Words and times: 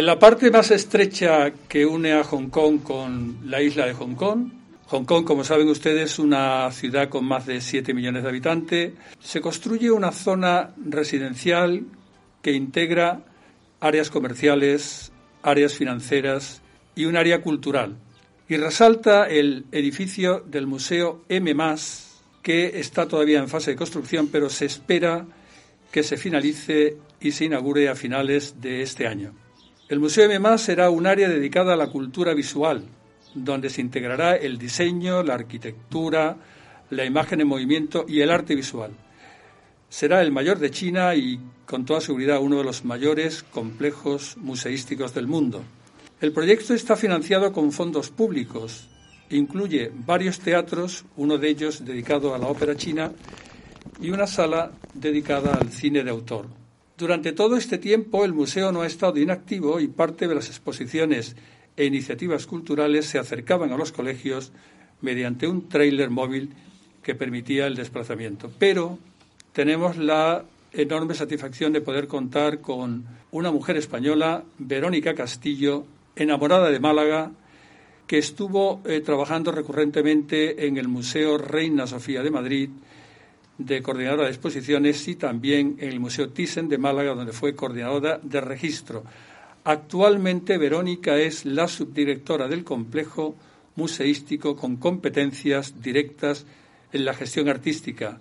En 0.00 0.06
la 0.06 0.18
parte 0.18 0.50
más 0.50 0.70
estrecha 0.70 1.52
que 1.68 1.84
une 1.84 2.14
a 2.14 2.24
Hong 2.24 2.48
Kong 2.48 2.82
con 2.82 3.36
la 3.44 3.60
isla 3.60 3.84
de 3.84 3.92
Hong 3.92 4.14
Kong, 4.14 4.50
Hong 4.86 5.04
Kong, 5.04 5.26
como 5.26 5.44
saben 5.44 5.68
ustedes, 5.68 6.12
es 6.12 6.18
una 6.18 6.72
ciudad 6.72 7.10
con 7.10 7.26
más 7.26 7.44
de 7.44 7.60
7 7.60 7.92
millones 7.92 8.22
de 8.22 8.30
habitantes, 8.30 8.92
se 9.18 9.42
construye 9.42 9.90
una 9.90 10.10
zona 10.10 10.70
residencial 10.82 11.82
que 12.40 12.52
integra 12.52 13.26
áreas 13.78 14.08
comerciales, 14.08 15.12
áreas 15.42 15.74
financieras 15.74 16.62
y 16.94 17.04
un 17.04 17.18
área 17.18 17.42
cultural. 17.42 17.98
Y 18.48 18.56
resalta 18.56 19.28
el 19.28 19.66
edificio 19.70 20.40
del 20.40 20.66
Museo 20.66 21.26
M, 21.28 21.54
que 22.40 22.80
está 22.80 23.06
todavía 23.06 23.40
en 23.40 23.50
fase 23.50 23.72
de 23.72 23.76
construcción, 23.76 24.28
pero 24.28 24.48
se 24.48 24.64
espera 24.64 25.26
que 25.92 26.02
se 26.02 26.16
finalice 26.16 26.96
y 27.20 27.32
se 27.32 27.44
inaugure 27.44 27.90
a 27.90 27.94
finales 27.94 28.62
de 28.62 28.80
este 28.80 29.06
año. 29.06 29.34
El 29.90 29.98
Museo 29.98 30.30
M 30.30 30.56
será 30.56 30.88
un 30.88 31.04
área 31.08 31.28
dedicada 31.28 31.74
a 31.74 31.76
la 31.76 31.88
cultura 31.88 32.32
visual, 32.32 32.84
donde 33.34 33.70
se 33.70 33.80
integrará 33.80 34.36
el 34.36 34.56
diseño, 34.56 35.24
la 35.24 35.34
arquitectura, 35.34 36.36
la 36.90 37.04
imagen 37.04 37.40
en 37.40 37.48
movimiento 37.48 38.04
y 38.06 38.20
el 38.20 38.30
arte 38.30 38.54
visual. 38.54 38.92
Será 39.88 40.22
el 40.22 40.30
mayor 40.30 40.60
de 40.60 40.70
China 40.70 41.16
y, 41.16 41.40
con 41.66 41.84
toda 41.84 42.00
seguridad, 42.00 42.40
uno 42.40 42.58
de 42.58 42.64
los 42.64 42.84
mayores 42.84 43.42
complejos 43.42 44.36
museísticos 44.36 45.12
del 45.12 45.26
mundo. 45.26 45.64
El 46.20 46.30
proyecto 46.30 46.72
está 46.72 46.94
financiado 46.94 47.52
con 47.52 47.72
fondos 47.72 48.10
públicos. 48.10 48.88
Incluye 49.30 49.90
varios 49.92 50.38
teatros, 50.38 51.04
uno 51.16 51.36
de 51.36 51.48
ellos 51.48 51.84
dedicado 51.84 52.32
a 52.32 52.38
la 52.38 52.46
ópera 52.46 52.76
china 52.76 53.10
y 54.00 54.10
una 54.10 54.28
sala 54.28 54.70
dedicada 54.94 55.54
al 55.54 55.72
cine 55.72 56.04
de 56.04 56.10
autor. 56.10 56.59
Durante 57.00 57.32
todo 57.32 57.56
este 57.56 57.78
tiempo 57.78 58.26
el 58.26 58.34
museo 58.34 58.72
no 58.72 58.82
ha 58.82 58.86
estado 58.86 59.18
inactivo 59.18 59.80
y 59.80 59.88
parte 59.88 60.28
de 60.28 60.34
las 60.34 60.48
exposiciones 60.48 61.34
e 61.74 61.86
iniciativas 61.86 62.46
culturales 62.46 63.06
se 63.06 63.18
acercaban 63.18 63.72
a 63.72 63.78
los 63.78 63.90
colegios 63.90 64.52
mediante 65.00 65.48
un 65.48 65.66
tráiler 65.66 66.10
móvil 66.10 66.50
que 67.02 67.14
permitía 67.14 67.66
el 67.66 67.74
desplazamiento. 67.74 68.50
Pero 68.58 68.98
tenemos 69.54 69.96
la 69.96 70.44
enorme 70.74 71.14
satisfacción 71.14 71.72
de 71.72 71.80
poder 71.80 72.06
contar 72.06 72.60
con 72.60 73.06
una 73.30 73.50
mujer 73.50 73.78
española, 73.78 74.44
Verónica 74.58 75.14
Castillo, 75.14 75.86
enamorada 76.16 76.68
de 76.68 76.80
Málaga, 76.80 77.30
que 78.06 78.18
estuvo 78.18 78.82
eh, 78.84 79.00
trabajando 79.00 79.52
recurrentemente 79.52 80.66
en 80.66 80.76
el 80.76 80.88
Museo 80.88 81.38
Reina 81.38 81.86
Sofía 81.86 82.22
de 82.22 82.30
Madrid, 82.30 82.68
de 83.64 83.82
coordinadora 83.82 84.24
de 84.24 84.30
exposiciones, 84.30 85.06
y 85.08 85.16
también 85.16 85.76
en 85.78 85.90
el 85.90 86.00
Museo 86.00 86.30
Thyssen 86.30 86.68
de 86.68 86.78
Málaga, 86.78 87.14
donde 87.14 87.32
fue 87.32 87.54
coordinadora 87.54 88.18
de 88.22 88.40
registro. 88.40 89.04
Actualmente 89.64 90.56
Verónica 90.56 91.16
es 91.16 91.44
la 91.44 91.68
subdirectora 91.68 92.48
del 92.48 92.64
complejo 92.64 93.36
museístico 93.76 94.56
con 94.56 94.76
competencias 94.76 95.80
directas 95.80 96.46
en 96.92 97.04
la 97.04 97.14
gestión 97.14 97.48
artística. 97.48 98.20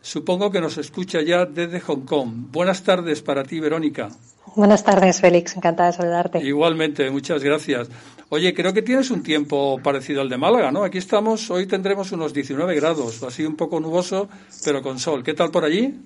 Supongo 0.00 0.50
que 0.50 0.60
nos 0.60 0.78
escucha 0.78 1.20
ya 1.22 1.44
desde 1.44 1.80
Hong 1.80 2.06
Kong. 2.06 2.30
Buenas 2.50 2.82
tardes 2.82 3.20
para 3.20 3.44
ti, 3.44 3.60
Verónica. 3.60 4.08
Buenas 4.56 4.84
tardes, 4.84 5.20
Félix. 5.20 5.56
Encantada 5.56 5.90
de 5.90 5.96
saludarte. 5.96 6.38
Igualmente, 6.40 7.10
muchas 7.10 7.42
gracias. 7.42 7.88
Oye, 8.30 8.52
creo 8.52 8.74
que 8.74 8.82
tienes 8.82 9.10
un 9.10 9.22
tiempo 9.22 9.80
parecido 9.82 10.20
al 10.20 10.28
de 10.28 10.36
Málaga, 10.36 10.70
¿no? 10.70 10.84
Aquí 10.84 10.98
estamos, 10.98 11.50
hoy 11.50 11.66
tendremos 11.66 12.12
unos 12.12 12.34
19 12.34 12.74
grados, 12.74 13.22
así 13.22 13.44
un 13.44 13.56
poco 13.56 13.80
nuboso, 13.80 14.28
pero 14.64 14.82
con 14.82 14.98
sol. 14.98 15.24
¿Qué 15.24 15.32
tal 15.32 15.50
por 15.50 15.64
allí? 15.64 15.98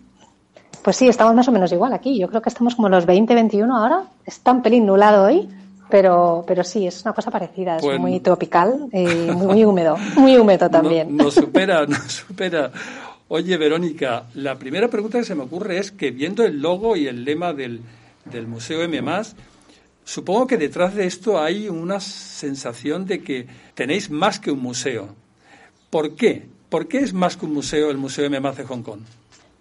Pues 0.83 0.97
sí, 0.97 1.09
estamos 1.09 1.35
más 1.35 1.49
o 1.49 1.53
menos 1.53 1.73
igual 1.73 1.93
aquí. 1.93 2.19
Yo 2.19 2.29
creo 2.29 2.41
que 2.41 2.49
estamos 2.49 2.77
como 2.77 2.89
los 2.89 3.07
20, 3.07 3.35
21 3.35 3.77
ahora. 3.77 4.05
Está 4.25 4.53
un 4.53 4.63
pelín 4.63 4.87
nublado 4.87 5.25
hoy, 5.25 5.49
pero, 5.91 6.45
pero 6.47 6.63
sí, 6.63 6.87
es 6.87 7.03
una 7.05 7.13
cosa 7.13 7.31
parecida. 7.31 7.77
Es 7.77 7.83
pues 7.83 7.99
muy 7.99 8.21
tropical 8.21 8.89
y 8.93 9.05
muy, 9.33 9.65
húmedo. 9.65 9.97
Muy 10.17 10.37
húmedo 10.37 10.71
también. 10.71 11.17
Nos 11.17 11.35
supera, 11.35 11.87
nos 11.87 12.13
supera. 12.13 12.71
Oye, 13.29 13.57
Verónica, 13.57 14.25
la 14.35 14.57
primera 14.59 14.89
pregunta 14.89 15.19
que 15.19 15.25
se 15.25 15.35
me 15.35 15.43
ocurre 15.43 15.79
es 15.79 15.91
que 15.91 16.11
viendo 16.11 16.45
el 16.45 16.61
logo 16.61 16.97
y 16.97 17.07
el 17.07 17.25
lema 17.25 17.53
del, 17.53 17.81
del 18.25 18.47
Museo 18.47 18.83
M, 18.83 19.01
supongo 20.05 20.47
que 20.47 20.57
detrás 20.57 20.95
de 20.95 21.07
esto 21.07 21.41
hay 21.41 21.69
una 21.69 22.01
sensación 22.01 23.07
de 23.07 23.23
que 23.23 23.47
tenéis 23.75 24.11
más 24.11 24.39
que 24.39 24.51
un 24.51 24.61
museo. 24.61 25.15
¿Por 25.91 26.15
qué? 26.17 26.47
¿Por 26.69 26.89
qué 26.89 26.99
es 26.99 27.13
más 27.13 27.37
que 27.37 27.47
un 27.47 27.55
museo 27.55 27.91
el 27.91 27.99
Museo 27.99 28.25
M 28.25 28.41
de 28.41 28.65
Hong 28.65 28.83
Kong? 28.83 29.01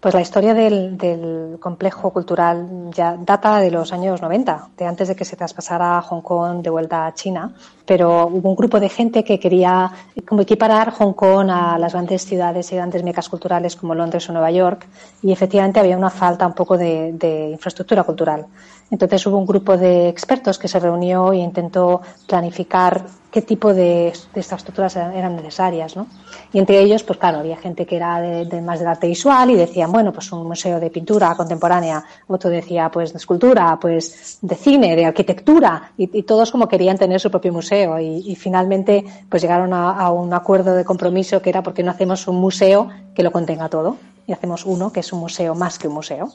Pues 0.02 0.14
la 0.14 0.20
historia 0.20 0.52
del, 0.52 1.58
complejo 1.60 2.10
cultural 2.12 2.90
ya 2.90 3.16
data 3.16 3.60
de 3.60 3.70
los 3.70 3.92
años 3.92 4.20
90, 4.20 4.70
de 4.76 4.84
antes 4.84 5.06
de 5.06 5.14
que 5.14 5.24
se 5.24 5.36
traspasara 5.36 6.02
Hong 6.02 6.22
Kong 6.22 6.60
de 6.60 6.70
vuelta 6.70 7.06
a 7.06 7.14
China. 7.14 7.54
Pero 7.86 8.26
hubo 8.26 8.50
un 8.50 8.56
grupo 8.56 8.80
de 8.80 8.88
gente 8.88 9.22
que 9.22 9.38
quería 9.38 9.92
como 10.26 10.42
equiparar 10.42 10.90
Hong 10.90 11.12
Kong 11.12 11.50
a 11.52 11.78
las 11.78 11.92
grandes 11.92 12.24
ciudades 12.24 12.72
y 12.72 12.74
grandes 12.74 13.04
mecas 13.04 13.28
culturales 13.28 13.76
como 13.76 13.94
Londres 13.94 14.28
o 14.28 14.32
Nueva 14.32 14.50
York. 14.50 14.88
Y 15.22 15.30
efectivamente 15.30 15.78
había 15.78 15.96
una 15.96 16.10
falta 16.10 16.48
un 16.48 16.54
poco 16.54 16.76
de, 16.76 17.12
de 17.12 17.50
infraestructura 17.50 18.02
cultural. 18.02 18.46
Entonces 18.92 19.26
hubo 19.26 19.38
un 19.38 19.46
grupo 19.46 19.78
de 19.78 20.06
expertos 20.10 20.58
que 20.58 20.68
se 20.68 20.78
reunió 20.78 21.32
e 21.32 21.38
intentó 21.38 22.02
planificar 22.26 23.06
qué 23.30 23.40
tipo 23.40 23.72
de, 23.72 24.12
infraestructuras 24.36 24.94
eran 24.96 25.34
necesarias, 25.34 25.96
¿no? 25.96 26.06
Y 26.52 26.58
entre 26.58 26.78
ellos, 26.78 27.02
pues 27.02 27.18
claro, 27.18 27.38
había 27.38 27.56
gente 27.56 27.86
que 27.86 27.96
era 27.96 28.20
de, 28.20 28.60
más 28.60 28.80
del 28.80 28.88
arte 28.88 29.06
visual 29.06 29.50
y 29.50 29.56
decían, 29.56 29.90
bueno, 29.90 30.12
pues 30.12 30.30
un 30.32 30.46
museo 30.46 30.78
de 30.78 30.90
pintura 30.90 31.34
contemporánea, 31.34 32.04
otro 32.28 32.50
decía, 32.50 32.90
pues 32.90 33.14
de 33.14 33.16
escultura, 33.16 33.78
pues 33.80 34.36
de 34.42 34.54
cine, 34.56 34.94
de 34.94 35.06
arquitectura, 35.06 35.92
y, 35.96 36.22
todos 36.24 36.50
como 36.50 36.68
querían 36.68 36.98
tener 36.98 37.18
su 37.18 37.30
propio 37.30 37.50
museo 37.50 37.98
y, 37.98 38.36
finalmente 38.36 39.04
pues 39.30 39.40
llegaron 39.40 39.72
a, 39.72 39.92
a, 39.92 40.12
un 40.12 40.34
acuerdo 40.34 40.74
de 40.74 40.84
compromiso 40.84 41.40
que 41.40 41.48
era 41.48 41.62
porque 41.62 41.82
no 41.82 41.90
hacemos 41.90 42.28
un 42.28 42.36
museo 42.36 42.88
que 43.14 43.22
lo 43.22 43.32
contenga 43.32 43.70
todo 43.70 43.96
y 44.26 44.32
hacemos 44.32 44.66
uno 44.66 44.92
que 44.92 45.00
es 45.00 45.12
un 45.14 45.20
museo 45.20 45.54
más 45.54 45.78
que 45.78 45.88
un 45.88 45.94
museo. 45.94 46.30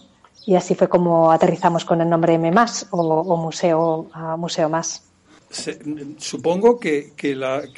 Y 0.46 0.56
así 0.56 0.75
fue 0.75 0.88
como 0.88 1.31
aterrizamos 1.31 1.84
con 1.84 2.02
el 2.02 2.09
nombre 2.09 2.36
M 2.36 2.52
o, 2.92 3.38
Museo, 3.38 4.09
museo 4.38 4.70
Más. 4.70 5.03
supongo 6.18 6.80
que, 6.80 7.14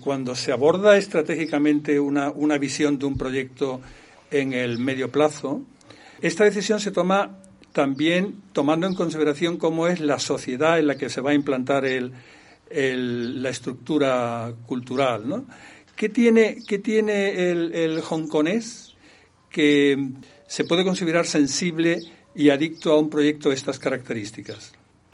cuando 0.04 0.36
se 0.36 0.52
aborda 0.52 0.98
estratégicamente 0.98 2.00
una, 2.00 2.30
una 2.30 2.58
visión 2.58 3.00
de 3.00 3.06
un 3.06 3.18
proyecto 3.18 3.82
en 4.30 4.54
el 4.54 4.78
medio 4.78 5.12
plazo, 5.12 5.62
esta 6.22 6.44
decisión 6.44 6.80
se 6.80 6.92
toma 6.92 7.40
también 7.72 8.42
tomando 8.52 8.88
en 8.88 8.96
consideración 8.96 9.58
cómo 9.58 9.88
es 9.88 10.00
la 10.00 10.20
sociedad 10.20 10.80
en 10.80 10.88
la 10.88 10.98
que 10.98 11.10
se 11.10 11.22
va 11.22 11.32
a 11.32 11.34
implantar 11.34 11.86
el, 11.86 12.12
la 12.72 13.50
estructura 13.50 14.54
cultural. 14.66 15.28
¿no? 15.28 15.46
¿Qué 15.96 16.10
tiene, 16.10 16.58
qué 16.68 16.80
tiene 16.80 17.52
el, 17.52 17.74
el 17.74 18.04
que 19.50 20.10
se 20.48 20.64
puede 20.64 20.84
considerar 20.84 21.26
sensible 21.26 22.00
y 22.36 22.50
adicto 22.50 22.94
a 22.94 23.00
un 23.00 23.10
proyecto 23.10 23.50
de 23.50 23.56
estas 23.56 23.80
características? 23.80 24.72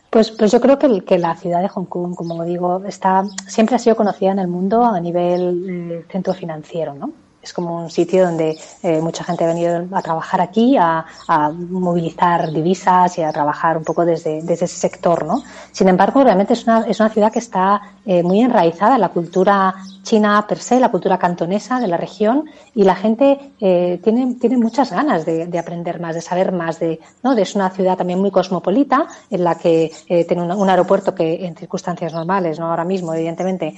Pues, 0.09 0.31
pues 0.31 0.51
yo 0.51 0.61
creo 0.61 0.79
que, 0.79 1.17
la 1.17 1.35
ciudad 1.35 1.61
de 1.61 1.67
Hong 1.67 1.85
Kong, 1.85 2.15
como 2.15 2.43
digo, 2.45 2.83
está, 2.85 3.25
siempre 3.47 3.75
ha 3.75 3.79
sido 3.79 3.95
conocida 3.95 4.31
en 4.31 4.39
el 4.39 4.47
mundo 4.47 4.83
a 4.85 4.99
nivel 4.99 5.65
eh, 5.69 6.05
centro 6.09 6.33
financiero, 6.33 6.93
¿no? 6.93 7.11
es 7.45 7.53
como 7.53 7.83
un 7.83 7.91
sitio 7.91 8.25
donde 8.25 8.57
eh, 8.81 8.99
mucha 9.01 9.23
gente 9.23 9.43
ha 9.43 9.47
venido 9.47 9.87
a 9.91 10.01
trabajar 10.01 10.41
aquí, 10.41 10.75
a, 10.77 11.05
movilizar 11.53 12.51
divisas 12.51 13.17
y 13.19 13.21
a 13.21 13.31
trabajar 13.31 13.77
un 13.77 13.83
poco 13.83 14.03
desde, 14.03 14.41
desde, 14.41 14.65
ese 14.65 14.77
sector, 14.77 15.25
¿no? 15.25 15.43
Sin 15.71 15.87
embargo, 15.87 16.23
realmente 16.23 16.53
es 16.53 16.63
una, 16.63 16.81
es 16.87 16.99
una 16.99 17.09
ciudad 17.09 17.31
que 17.31 17.39
está 17.39 17.81
eh, 18.05 18.23
muy 18.23 18.41
enraizada 18.41 18.95
en 18.95 19.01
la 19.01 19.09
cultura 19.09 19.75
china 20.05 20.45
per 20.47 20.59
se, 20.59 20.79
la 20.79 20.89
cultura 20.89 21.17
cantonesa 21.17 21.81
de 21.81 21.87
la 21.87 21.97
región, 21.97 22.45
y 22.73 22.85
la 22.85 22.95
gente 22.95 23.51
eh, 23.59 23.99
tiene, 24.01 24.57
muchas 24.57 24.91
ganas 24.91 25.25
de, 25.25 25.59
aprender 25.59 25.99
más, 25.99 26.15
de 26.15 26.21
saber 26.21 26.53
más. 26.53 26.79
De, 26.79 27.01
¿no? 27.23 27.33
Es 27.33 27.55
una 27.55 27.69
ciudad 27.69 27.97
también 27.97 28.19
muy 28.19 28.31
cosmopolita, 28.31 29.07
en 29.29 29.43
la 29.43 29.55
que 29.55 29.91
tiene 30.07 30.43
un, 30.43 30.69
aeropuerto 30.69 31.13
que 31.13 31.45
en 31.45 31.57
circunstancias 31.57 32.13
normales, 32.13 32.57
no 32.57 32.69
ahora 32.69 32.85
mismo, 32.85 33.13
evidentemente, 33.13 33.75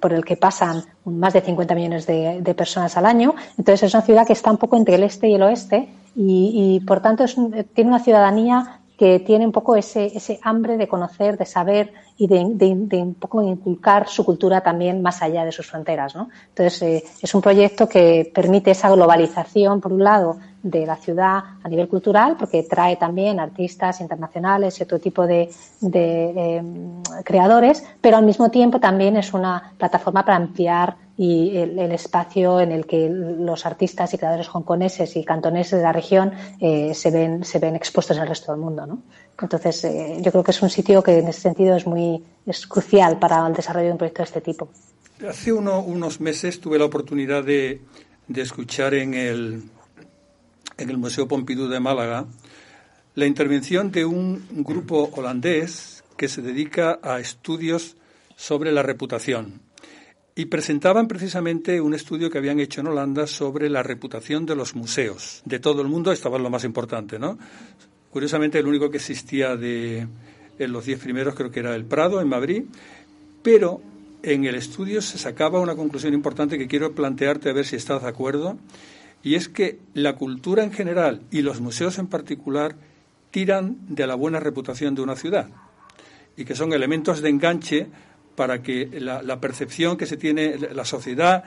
por 0.00 0.12
el 0.12 0.24
que 0.24 0.36
pasan 0.36 0.84
más 1.04 1.32
de 1.32 1.40
50 1.40 1.74
millones 1.74 2.06
de, 2.06 2.42
de 2.42 2.54
personas 2.54 2.96
al 2.98 3.06
año. 3.06 3.34
Entonces 3.56 3.84
es 3.84 3.94
una 3.94 4.02
ciudad 4.02 4.26
que 4.26 4.34
está 4.34 4.50
un 4.50 4.58
poco 4.58 4.76
entre 4.76 4.96
el 4.96 5.04
este 5.04 5.28
y 5.28 5.34
el 5.34 5.42
oeste 5.42 5.88
y, 6.16 6.80
por 6.86 7.00
tanto 7.00 7.24
es 7.24 7.36
tiene 7.74 7.90
una 7.90 8.00
ciudadanía 8.00 8.79
que 9.00 9.18
tiene 9.20 9.46
un 9.46 9.52
poco 9.52 9.76
ese, 9.76 10.14
ese 10.14 10.38
hambre 10.42 10.76
de 10.76 10.86
conocer, 10.86 11.38
de 11.38 11.46
saber 11.46 11.90
y 12.18 12.26
de, 12.26 12.38
un 12.44 13.14
poco 13.14 13.40
inculcar 13.40 14.06
su 14.06 14.26
cultura 14.26 14.60
también 14.60 15.00
más 15.00 15.22
allá 15.22 15.42
de 15.42 15.52
sus 15.52 15.66
fronteras. 15.66 16.14
¿no? 16.14 16.28
Entonces, 16.48 16.82
eh, 16.82 17.04
es 17.22 17.34
un 17.34 17.40
proyecto 17.40 17.88
que 17.88 18.30
permite 18.34 18.72
esa 18.72 18.90
globalización, 18.90 19.80
por 19.80 19.94
un 19.94 20.04
lado, 20.04 20.36
de 20.62 20.84
la 20.84 20.96
ciudad 20.96 21.38
a 21.62 21.68
nivel 21.70 21.88
cultural, 21.88 22.36
porque 22.38 22.64
trae 22.64 22.96
también 22.96 23.40
artistas 23.40 24.02
internacionales 24.02 24.78
y 24.78 24.82
otro 24.82 24.98
tipo 24.98 25.26
de, 25.26 25.48
em, 25.80 27.02
creadores, 27.24 27.82
pero 28.02 28.18
al 28.18 28.26
mismo 28.26 28.50
tiempo 28.50 28.80
también 28.80 29.16
es 29.16 29.32
una 29.32 29.72
plataforma 29.78 30.22
para 30.26 30.36
ampliar 30.36 30.94
y 31.22 31.58
el, 31.58 31.78
espacio 31.92 32.60
en 32.60 32.72
el 32.72 32.86
que 32.86 33.10
los 33.10 33.66
artistas 33.66 34.14
y 34.14 34.16
creadores 34.16 34.48
hongkoneses 34.48 35.16
y 35.16 35.22
cantoneses 35.22 35.72
de 35.72 35.82
la 35.82 35.92
región 35.92 36.32
eh, 36.58 36.94
se 36.94 37.10
ven 37.10 37.44
se 37.44 37.58
ven 37.58 37.76
expuestos 37.76 38.18
al 38.18 38.26
resto 38.26 38.52
del 38.52 38.60
mundo, 38.62 38.86
¿no? 38.86 39.02
Entonces, 39.38 39.84
eh, 39.84 40.16
yo 40.22 40.30
creo 40.32 40.42
que 40.42 40.52
es 40.52 40.62
un 40.62 40.70
sitio 40.70 41.02
que 41.02 41.18
en 41.18 41.28
ese 41.28 41.42
sentido 41.42 41.76
es 41.76 41.86
muy 41.86 42.24
crucial 42.70 43.18
para 43.18 43.46
el 43.46 43.52
desarrollo 43.52 43.88
de 43.88 43.92
un 43.92 43.98
proyecto 43.98 44.22
de 44.22 44.24
este 44.24 44.40
tipo. 44.40 44.70
Hace 45.28 45.52
unos 45.52 46.22
meses 46.22 46.58
tuve 46.58 46.78
la 46.78 46.86
oportunidad 46.86 47.44
de, 47.44 47.82
escuchar 48.34 48.94
en 48.94 49.12
el, 49.12 49.64
en 50.78 50.88
el 50.88 50.96
Museo 50.96 51.28
Pompidou 51.28 51.68
de 51.68 51.80
Málaga 51.80 52.24
la 53.14 53.26
intervención 53.26 53.90
de 53.90 54.06
un 54.06 54.42
grupo 54.64 55.10
holandés 55.14 56.02
que 56.16 56.28
se 56.28 56.40
dedica 56.40 56.98
a 57.02 57.20
estudios 57.20 57.98
sobre 58.36 58.72
la 58.72 58.82
reputación. 58.82 59.60
Y 60.40 60.46
presentaban 60.46 61.06
precisamente 61.06 61.82
un 61.82 61.92
estudio 61.92 62.30
que 62.30 62.38
habían 62.38 62.60
hecho 62.60 62.80
en 62.80 62.86
Holanda 62.86 63.26
sobre 63.26 63.68
la 63.68 63.82
reputación 63.82 64.46
de 64.46 64.56
los 64.56 64.74
museos. 64.74 65.42
De 65.44 65.58
todo 65.58 65.82
el 65.82 65.88
mundo 65.88 66.12
estaba 66.12 66.38
lo 66.38 66.48
más 66.48 66.64
importante, 66.64 67.18
¿no? 67.18 67.38
Curiosamente, 68.10 68.58
el 68.58 68.66
único 68.66 68.90
que 68.90 68.96
existía 68.96 69.54
de 69.54 70.08
en 70.58 70.72
los 70.72 70.86
diez 70.86 70.98
primeros 70.98 71.34
creo 71.34 71.50
que 71.50 71.60
era 71.60 71.76
el 71.76 71.84
Prado 71.84 72.22
en 72.22 72.28
Madrid, 72.28 72.64
pero 73.42 73.82
en 74.22 74.46
el 74.46 74.54
estudio 74.54 75.02
se 75.02 75.18
sacaba 75.18 75.60
una 75.60 75.76
conclusión 75.76 76.14
importante 76.14 76.56
que 76.56 76.68
quiero 76.68 76.94
plantearte 76.94 77.50
a 77.50 77.52
ver 77.52 77.66
si 77.66 77.76
estás 77.76 78.00
de 78.00 78.08
acuerdo, 78.08 78.56
y 79.22 79.34
es 79.34 79.50
que 79.50 79.78
la 79.92 80.16
cultura 80.16 80.64
en 80.64 80.72
general 80.72 81.20
y 81.30 81.42
los 81.42 81.60
museos 81.60 81.98
en 81.98 82.06
particular 82.06 82.76
tiran 83.30 83.76
de 83.90 84.06
la 84.06 84.14
buena 84.14 84.40
reputación 84.40 84.94
de 84.94 85.02
una 85.02 85.16
ciudad 85.16 85.50
y 86.34 86.46
que 86.46 86.54
son 86.54 86.72
elementos 86.72 87.20
de 87.20 87.28
enganche 87.28 87.88
para 88.40 88.62
que 88.62 88.88
la, 88.98 89.38
percepción 89.38 89.98
que 89.98 90.06
se 90.06 90.16
tiene 90.16 90.56
la 90.56 90.86
sociedad 90.86 91.44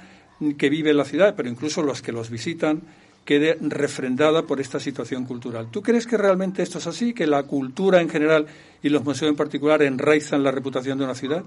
que 0.60 0.70
vive 0.70 0.92
en 0.92 0.98
la 0.98 1.06
ciudad, 1.06 1.34
pero 1.36 1.50
incluso 1.50 1.82
los 1.82 2.04
que 2.04 2.12
los 2.12 2.30
visitan, 2.30 2.84
quede 3.26 3.58
refrendada 3.62 4.44
por 4.44 4.62
esta 4.62 4.80
situación 4.80 5.26
cultural. 5.26 5.70
¿Tú 5.72 5.82
crees 5.82 6.06
que 6.06 6.18
realmente 6.18 6.62
esto 6.62 6.78
es 6.78 6.86
así, 6.86 7.16
que 7.16 7.26
la 7.26 7.42
cultura 7.42 8.00
en 8.00 8.10
general 8.10 8.46
y 8.84 8.90
los 8.90 9.04
museos 9.04 9.32
en 9.32 9.36
particular 9.36 9.82
enraizan 9.82 10.44
la 10.44 10.52
reputación 10.52 11.00
de 11.00 11.06
una 11.06 11.16
ciudad? 11.16 11.44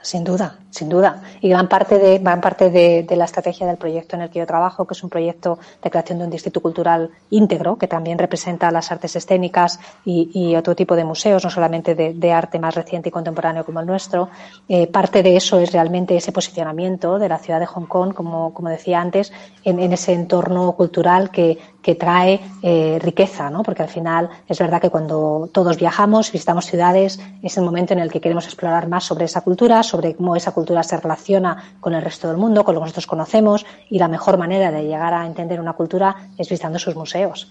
Sin 0.00 0.22
duda, 0.22 0.56
sin 0.70 0.88
duda. 0.88 1.22
Y 1.40 1.48
gran 1.48 1.68
parte 1.68 1.98
de, 1.98 2.18
gran 2.18 2.40
parte 2.40 2.70
de, 2.70 3.16
la 3.16 3.24
estrategia 3.24 3.66
del 3.66 3.76
proyecto 3.76 4.14
en 4.14 4.22
el 4.22 4.30
que 4.30 4.38
yo 4.38 4.46
trabajo, 4.46 4.86
que 4.86 4.94
es 4.94 5.02
un 5.02 5.10
proyecto 5.10 5.58
de 5.82 5.90
creación 5.90 6.18
de 6.18 6.24
un 6.24 6.30
distrito 6.30 6.60
cultural 6.60 7.10
íntegro, 7.30 7.76
que 7.76 7.88
también 7.88 8.16
representa 8.16 8.70
las 8.70 8.92
artes 8.92 9.16
escénicas 9.16 9.80
y, 10.04 10.54
otro 10.54 10.76
tipo 10.76 10.94
de 10.94 11.04
museos, 11.04 11.42
no 11.42 11.50
solamente 11.50 11.94
de, 11.94 12.32
arte 12.32 12.58
más 12.58 12.74
reciente 12.74 13.08
y 13.08 13.12
contemporáneo 13.12 13.64
como 13.64 13.80
el 13.80 13.86
nuestro. 13.86 14.28
Eh, 14.68 14.86
parte 14.86 15.22
de 15.22 15.36
eso 15.36 15.58
es 15.58 15.72
realmente 15.72 16.16
ese 16.16 16.30
posicionamiento 16.30 17.18
de 17.18 17.28
la 17.28 17.38
ciudad 17.38 17.58
de 17.58 17.66
Hong 17.66 17.86
Kong, 17.86 18.14
como, 18.14 18.54
como 18.54 18.68
decía 18.68 19.00
antes, 19.00 19.32
en, 19.64 19.92
ese 19.92 20.12
entorno 20.12 20.72
cultural 20.72 21.30
que, 21.30 21.58
que 21.82 21.94
trae 21.94 22.40
eh, 22.62 22.98
riqueza, 23.00 23.50
¿no? 23.50 23.62
Porque 23.62 23.82
al 23.82 23.88
final 23.88 24.28
es 24.46 24.58
verdad 24.58 24.80
que 24.80 24.90
cuando 24.90 25.48
todos 25.52 25.76
viajamos, 25.76 26.30
visitamos 26.30 26.66
ciudades, 26.66 27.20
es 27.42 27.56
el 27.56 27.64
momento 27.64 27.94
en 27.94 28.00
el 28.00 28.12
que 28.12 28.20
queremos 28.20 28.44
explorar 28.44 28.88
más 28.88 29.04
sobre 29.04 29.24
esa 29.24 29.40
cultura, 29.40 29.82
sobre 29.88 30.14
cómo 30.14 30.36
esa 30.36 30.52
cultura 30.52 30.82
se 30.82 30.96
relaciona 30.96 31.74
con 31.80 31.94
el 31.94 32.02
resto 32.02 32.28
del 32.28 32.36
mundo, 32.36 32.64
con 32.64 32.74
lo 32.74 32.80
que 32.80 32.84
nosotros 32.84 33.06
conocemos, 33.06 33.66
y 33.90 33.98
la 33.98 34.08
mejor 34.08 34.38
manera 34.38 34.70
de 34.70 34.84
llegar 34.84 35.14
a 35.14 35.26
entender 35.26 35.60
una 35.60 35.72
cultura 35.72 36.28
es 36.36 36.48
visitando 36.48 36.78
sus 36.78 36.94
museos 36.94 37.50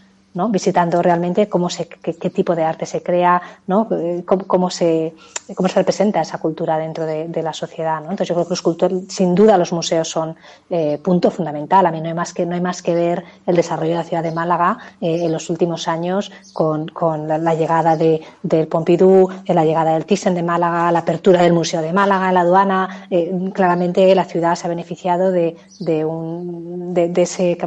visitando 0.50 1.02
realmente 1.02 1.50
cómo 1.50 1.70
se, 1.70 1.88
qué, 1.88 2.30
tipo 2.30 2.56
de 2.56 2.64
arte 2.64 2.86
se 2.86 3.02
crea, 3.02 3.42
¿no? 3.66 3.88
Eh, 3.92 4.24
cómo, 4.26 4.70
se, 4.70 5.16
cómo 5.56 5.68
se 5.68 5.76
representa 5.76 6.22
esa 6.22 6.38
cultura 6.38 6.78
dentro 6.78 7.06
de, 7.06 7.42
la 7.42 7.54
sociedad. 7.54 8.02
¿no? 8.02 8.12
Entonces 8.12 8.30
yo 8.30 8.36
creo 8.36 8.46
que 8.46 8.52
los 8.52 8.62
cultores, 8.62 9.04
sin 9.10 9.36
duda 9.36 9.58
los 9.58 9.72
museos 9.72 10.10
son 10.10 10.36
eh, 10.70 11.00
punto 11.04 11.32
fundamental. 11.32 11.86
A 11.86 11.92
mí 11.92 12.02
no 12.02 12.08
hay 12.08 12.14
más 12.14 12.34
que, 12.34 12.46
no 12.46 12.56
hay 12.56 12.62
más 12.62 12.82
que 12.82 12.94
ver 12.94 13.24
el 13.46 13.56
desarrollo 13.56 13.92
de 13.92 13.98
la 13.98 14.04
ciudad 14.04 14.24
de 14.24 14.32
Málaga 14.32 14.78
eh, 15.02 15.26
en 15.26 15.32
los 15.32 15.50
últimos 15.50 15.88
años 15.88 16.32
con, 16.54 16.88
con 16.88 17.28
la, 17.28 17.56
llegada 17.56 17.96
de, 17.96 18.22
del 18.44 18.68
Pompidou, 18.68 19.30
la 19.48 19.66
llegada 19.66 19.94
del 19.94 20.06
Thyssen 20.06 20.36
de 20.36 20.44
Málaga, 20.44 20.92
la 20.92 21.00
apertura 21.00 21.42
del 21.42 21.54
Museo 21.54 21.82
de 21.82 21.94
Málaga, 21.94 22.32
la 22.32 22.42
aduana. 22.42 23.08
claramente 23.54 24.14
la 24.14 24.26
ciudad 24.26 24.56
se 24.56 24.68
ha 24.68 24.70
beneficiado 24.70 25.32
de, 25.32 25.56
de, 25.80 26.06
un, 26.06 26.94
de, 26.94 27.08
de 27.10 27.22
ese 27.22 27.58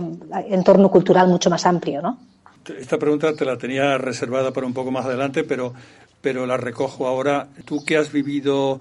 entorno 0.48 0.90
cultural 0.90 1.28
mucho 1.28 1.50
más 1.50 1.66
amplio, 1.66 2.02
¿no? 2.02 2.29
Esta 2.78 2.98
pregunta 2.98 3.34
te 3.34 3.44
la 3.44 3.58
tenía 3.58 3.98
reservada 3.98 4.52
para 4.52 4.66
un 4.66 4.74
poco 4.74 4.90
más 4.90 5.06
adelante, 5.06 5.44
pero, 5.44 5.74
pero 6.20 6.46
la 6.46 6.56
recojo 6.56 7.06
ahora. 7.06 7.48
Tú 7.64 7.84
que 7.84 7.96
has 7.96 8.12
vivido 8.12 8.80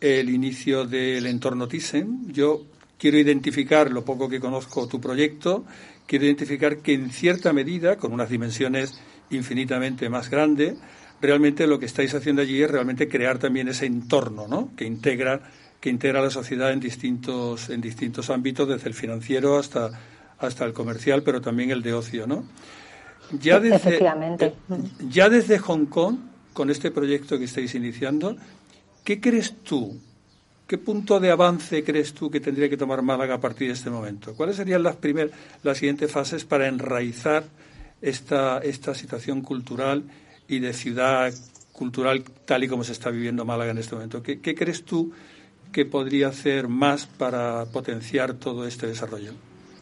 el 0.00 0.30
inicio 0.30 0.86
del 0.86 1.26
entorno 1.26 1.68
Thyssen, 1.68 2.32
yo 2.32 2.62
quiero 2.98 3.18
identificar 3.18 3.90
lo 3.90 4.04
poco 4.04 4.28
que 4.28 4.40
conozco 4.40 4.88
tu 4.88 5.00
proyecto, 5.00 5.64
quiero 6.06 6.24
identificar 6.24 6.78
que 6.78 6.94
en 6.94 7.10
cierta 7.10 7.52
medida, 7.52 7.96
con 7.96 8.12
unas 8.12 8.30
dimensiones 8.30 9.00
infinitamente 9.30 10.08
más 10.08 10.30
grandes, 10.30 10.76
realmente 11.20 11.66
lo 11.66 11.78
que 11.78 11.86
estáis 11.86 12.14
haciendo 12.14 12.42
allí 12.42 12.62
es 12.62 12.70
realmente 12.70 13.08
crear 13.08 13.38
también 13.38 13.68
ese 13.68 13.86
entorno, 13.86 14.48
¿no? 14.48 14.70
Que 14.76 14.84
integra 14.84 15.40
que 15.80 15.88
integra 15.88 16.20
la 16.20 16.30
sociedad 16.30 16.72
en 16.72 16.80
distintos 16.80 17.70
en 17.70 17.80
distintos 17.80 18.28
ámbitos, 18.28 18.68
desde 18.68 18.88
el 18.88 18.94
financiero 18.94 19.58
hasta 19.58 19.90
hasta 20.38 20.64
el 20.64 20.72
comercial, 20.72 21.22
pero 21.22 21.40
también 21.40 21.70
el 21.70 21.82
de 21.82 21.94
ocio, 21.94 22.26
¿no? 22.26 22.44
Ya 23.38 23.60
desde, 23.60 23.76
Efectivamente. 23.76 24.46
Eh, 24.46 24.76
ya 25.08 25.28
desde 25.28 25.58
Hong 25.58 25.86
Kong, 25.86 26.16
con 26.52 26.70
este 26.70 26.90
proyecto 26.90 27.38
que 27.38 27.44
estáis 27.44 27.74
iniciando, 27.74 28.36
¿qué 29.04 29.20
crees 29.20 29.54
tú? 29.62 30.00
¿Qué 30.66 30.78
punto 30.78 31.18
de 31.18 31.30
avance 31.30 31.82
crees 31.82 32.14
tú 32.14 32.30
que 32.30 32.40
tendría 32.40 32.68
que 32.68 32.76
tomar 32.76 33.02
Málaga 33.02 33.34
a 33.34 33.40
partir 33.40 33.68
de 33.68 33.74
este 33.74 33.90
momento? 33.90 34.34
¿Cuáles 34.34 34.56
serían 34.56 34.82
las, 34.82 34.96
primer, 34.96 35.30
las 35.62 35.78
siguientes 35.78 36.10
fases 36.12 36.44
para 36.44 36.68
enraizar 36.68 37.44
esta, 38.00 38.58
esta 38.58 38.94
situación 38.94 39.42
cultural 39.42 40.04
y 40.46 40.60
de 40.60 40.72
ciudad 40.72 41.32
cultural 41.72 42.22
tal 42.44 42.64
y 42.64 42.68
como 42.68 42.84
se 42.84 42.92
está 42.92 43.10
viviendo 43.10 43.44
Málaga 43.44 43.72
en 43.72 43.78
este 43.78 43.96
momento? 43.96 44.22
¿Qué, 44.22 44.40
qué 44.40 44.54
crees 44.54 44.84
tú 44.84 45.12
que 45.72 45.86
podría 45.86 46.28
hacer 46.28 46.68
más 46.68 47.06
para 47.06 47.64
potenciar 47.66 48.34
todo 48.34 48.66
este 48.66 48.86
desarrollo? 48.86 49.32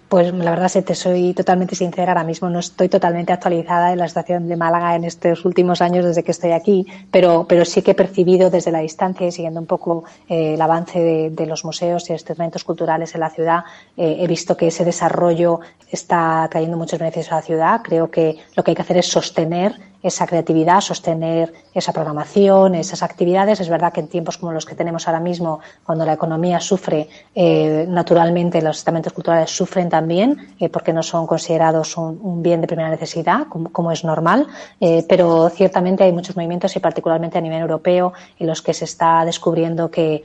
Pues 0.08 0.32
la 0.32 0.50
verdad, 0.50 0.70
te 0.72 0.94
soy 0.94 1.34
totalmente 1.34 1.75
sincera, 1.75 2.12
ahora 2.12 2.25
mismo 2.25 2.49
no 2.49 2.61
estoy 2.61 2.88
totalmente 2.88 3.30
actualizada 3.30 3.92
en 3.92 3.99
la 3.99 4.09
situación 4.09 4.49
de 4.49 4.56
Málaga 4.56 4.97
en 4.97 5.04
estos 5.04 5.44
últimos 5.44 5.82
años 5.82 6.02
desde 6.02 6.23
que 6.23 6.30
estoy 6.30 6.52
aquí, 6.52 6.87
pero, 7.11 7.44
pero 7.47 7.66
sí 7.66 7.82
que 7.82 7.90
he 7.90 7.94
percibido 7.94 8.49
desde 8.49 8.73
la 8.73 8.78
distancia 8.78 9.26
y 9.26 9.32
siguiendo 9.32 9.61
un 9.61 9.66
poco 9.66 10.04
eh, 10.26 10.54
el 10.54 10.62
avance 10.62 10.99
de, 10.99 11.47
los 11.47 11.62
museos 11.66 12.09
y 12.09 12.14
estos 12.14 12.38
eventos 12.38 12.64
culturales 12.64 13.14
en 13.14 13.21
la 13.21 13.28
ciudad, 13.28 13.64
eh, 13.99 14.16
he 14.21 14.26
visto 14.26 14.56
que 14.56 14.68
ese 14.68 14.82
desarrollo 14.82 15.61
está 15.90 16.49
trayendo 16.50 16.78
muchos 16.78 16.99
beneficios 16.99 17.32
a 17.32 17.37
la 17.37 17.42
ciudad. 17.42 17.80
Creo 17.82 18.11
que 18.11 18.38
lo 18.56 18.64
que 18.64 18.71
hay 18.71 18.75
que 18.76 18.82
hacer 18.82 18.97
es 18.97 19.09
sostener 19.09 19.75
esa 20.02 20.26
creatividad, 20.26 20.81
sostener 20.81 21.52
esa 21.75 21.93
programación, 21.93 22.75
esas 22.75 23.02
actividades. 23.02 23.61
Es 23.61 23.69
verdad 23.69 23.93
que 23.93 24.00
en 24.00 24.09
tiempos 24.09 24.38
como 24.38 24.52
los 24.52 24.64
que 24.64 24.75
tenemos 24.75 25.09
ahora 25.09 25.21
mismo, 25.21 25.61
cuando 25.85 26.05
la 26.05 26.12
economía 26.12 26.61
sufre, 26.61 27.09
eh, 27.35 27.85
naturalmente 27.88 28.62
los 28.62 28.78
estamentos 28.78 29.12
culturales 29.12 29.50
sufren 29.50 29.88
también, 29.88 30.55
eh, 30.61 30.69
porque 30.69 30.93
no 30.93 31.02
son 31.02 31.26
considerados 31.26 31.97
un, 31.97 32.43
bien 32.43 32.61
de 32.61 32.67
primera 32.67 32.90
necesidad, 32.90 33.47
como, 33.49 33.90
es 33.90 34.05
normal. 34.05 34.47
Eh, 34.81 35.05
pero 35.09 35.49
ciertamente 35.49 36.05
hay 36.05 36.12
muchos 36.12 36.37
movimientos 36.37 36.75
y 36.76 36.81
particularmente 36.81 37.38
a 37.38 37.40
nivel 37.40 37.61
europeo 37.61 38.12
en 38.38 38.47
los 38.47 38.62
que 38.62 38.75
se 38.75 38.85
está 38.85 39.25
descubriendo 39.25 39.90
que 39.90 40.23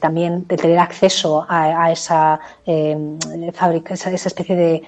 también 0.00 0.46
de 0.48 0.56
tener 0.56 0.78
acceso 0.78 1.46
a, 1.48 1.90
esa 1.92 2.40
fábrica, 3.52 3.94
esa 3.94 4.10
especie 4.10 4.56
de 4.56 4.82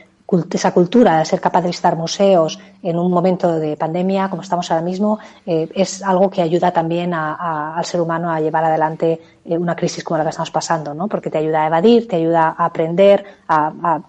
esa 0.51 0.73
cultura 0.73 1.19
de 1.19 1.25
ser 1.25 1.41
capaz 1.41 1.61
de 1.61 1.69
visitar 1.69 1.97
museos 1.97 2.59
en 2.83 2.99
un 2.99 3.13
momento 3.13 3.59
de 3.59 3.77
pandemia, 3.77 4.29
como 4.31 4.43
estamos 4.43 4.71
ahora 4.71 4.83
mismo, 4.83 5.19
eh, 5.47 5.69
es 5.75 6.03
algo 6.03 6.31
que 6.31 6.43
ayuda 6.43 6.73
también 6.73 7.13
al 7.15 7.85
ser 7.85 8.01
humano 8.01 8.31
a 8.31 8.41
llevar 8.41 8.65
adelante 8.65 9.21
eh, 9.45 9.59
una 9.59 9.77
crisis 9.77 10.03
como 10.03 10.19
la 10.19 10.25
que 10.25 10.31
estamos 10.31 10.51
pasando, 10.51 10.95
¿no? 10.95 11.09
Porque 11.09 11.31
te 11.31 11.39
ayuda 11.39 11.65
a 11.65 11.67
evadir, 11.67 12.09
te 12.09 12.17
ayuda 12.17 12.55
a 12.57 12.65
aprender, 12.65 13.25
a, 13.47 14.01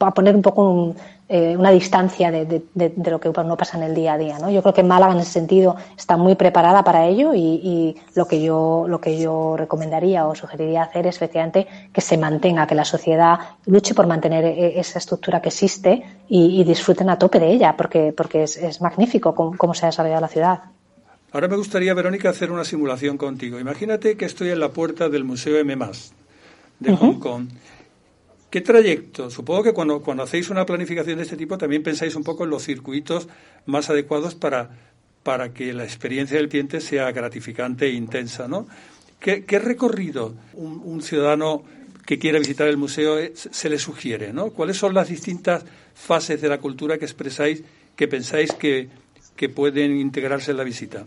a 0.00 0.10
poner 0.10 0.34
un 0.34 0.42
poco 0.42 0.68
un, 0.68 0.96
eh, 1.26 1.56
una 1.56 1.70
distancia 1.70 2.30
de, 2.30 2.62
de, 2.74 3.10
lo 3.10 3.18
que 3.18 3.30
no 3.30 3.56
pasa 3.56 3.78
en 3.78 3.84
el 3.84 3.94
día 3.94 4.12
a 4.12 4.18
día. 4.18 4.38
¿no? 4.38 4.50
Yo 4.50 4.60
creo 4.60 4.74
que 4.74 4.82
Málaga 4.82 5.14
en 5.14 5.20
ese 5.20 5.32
sentido 5.32 5.74
está 5.96 6.18
muy 6.18 6.34
preparada 6.34 6.84
para 6.84 7.06
ello 7.06 7.32
y, 7.34 7.96
lo, 8.14 8.28
que 8.28 8.42
yo, 8.42 8.84
lo 8.86 9.00
que 9.00 9.18
yo 9.18 9.56
recomendaría 9.56 10.26
o 10.26 10.34
sugeriría 10.34 10.82
hacer 10.82 11.06
es 11.06 11.16
efectivamente 11.16 11.66
que 11.94 12.02
se 12.02 12.18
mantenga, 12.18 12.66
que 12.66 12.74
la 12.74 12.84
sociedad 12.84 13.38
luche 13.64 13.94
por 13.94 14.06
mantener 14.06 14.44
e, 14.44 14.78
esa 14.78 14.98
estructura 14.98 15.40
que 15.40 15.48
existe 15.48 16.02
y, 16.28 16.62
disfruten 16.64 17.08
a 17.08 17.18
tope 17.18 17.40
de 17.40 17.50
ella, 17.50 17.74
porque, 17.74 18.12
porque 18.14 18.42
es, 18.42 18.80
magnífico 18.82 19.34
cómo, 19.34 19.72
se 19.72 19.86
ha 19.86 19.88
desarrollado 19.88 20.20
la 20.20 20.28
ciudad. 20.28 20.60
Ahora 21.32 21.48
me 21.48 21.56
gustaría, 21.56 21.94
Verónica, 21.94 22.28
hacer 22.28 22.52
una 22.52 22.64
simulación 22.64 23.16
contigo. 23.16 23.58
Imagínate 23.58 24.18
que 24.18 24.26
estoy 24.26 24.50
en 24.50 24.60
la 24.60 24.68
puerta 24.70 25.08
del 25.08 25.24
Museo 25.24 25.58
M, 25.58 25.74
de 26.80 26.96
Hong 26.96 27.18
Kong 27.18 27.48
¿Qué 28.54 28.60
trayecto? 28.60 29.30
Supongo 29.30 29.64
que 29.64 29.72
cuando, 29.72 30.00
cuando 30.00 30.22
hacéis 30.22 30.48
una 30.48 30.64
planificación 30.64 31.16
de 31.16 31.24
este 31.24 31.36
tipo 31.36 31.58
también 31.58 31.82
pensáis 31.82 32.14
un 32.14 32.22
poco 32.22 32.44
en 32.44 32.50
los 32.50 32.62
circuitos 32.62 33.26
más 33.66 33.90
adecuados 33.90 34.36
para, 34.36 34.70
para 35.24 35.52
que 35.52 35.72
la 35.72 35.82
experiencia 35.82 36.36
del 36.36 36.48
cliente 36.48 36.80
sea 36.80 37.10
gratificante 37.10 37.86
e 37.86 37.94
intensa, 37.94 38.46
¿no? 38.46 38.68
¿Qué, 39.18 39.42
recorrido 39.58 40.36
un, 40.52 41.02
ciudadano 41.02 41.64
que 42.06 42.20
quiera 42.20 42.38
visitar 42.38 42.68
el 42.68 42.76
museo 42.76 43.18
eh, 43.18 43.32
se 43.34 43.68
le 43.68 43.80
sugiere, 43.80 44.32
¿no? 44.32 44.50
¿Cuáles 44.50 44.76
son 44.76 44.94
las 44.94 45.08
distintas 45.08 45.64
fases 45.92 46.40
de 46.40 46.48
la 46.48 46.58
cultura 46.58 46.96
que 46.96 47.06
expresáis, 47.06 47.64
que 47.96 48.06
pensáis 48.06 48.52
que, 48.52 48.88
que 49.34 49.48
pueden 49.48 49.96
integrarse 49.96 50.52
en 50.52 50.58
la 50.58 50.62
visita? 50.62 51.06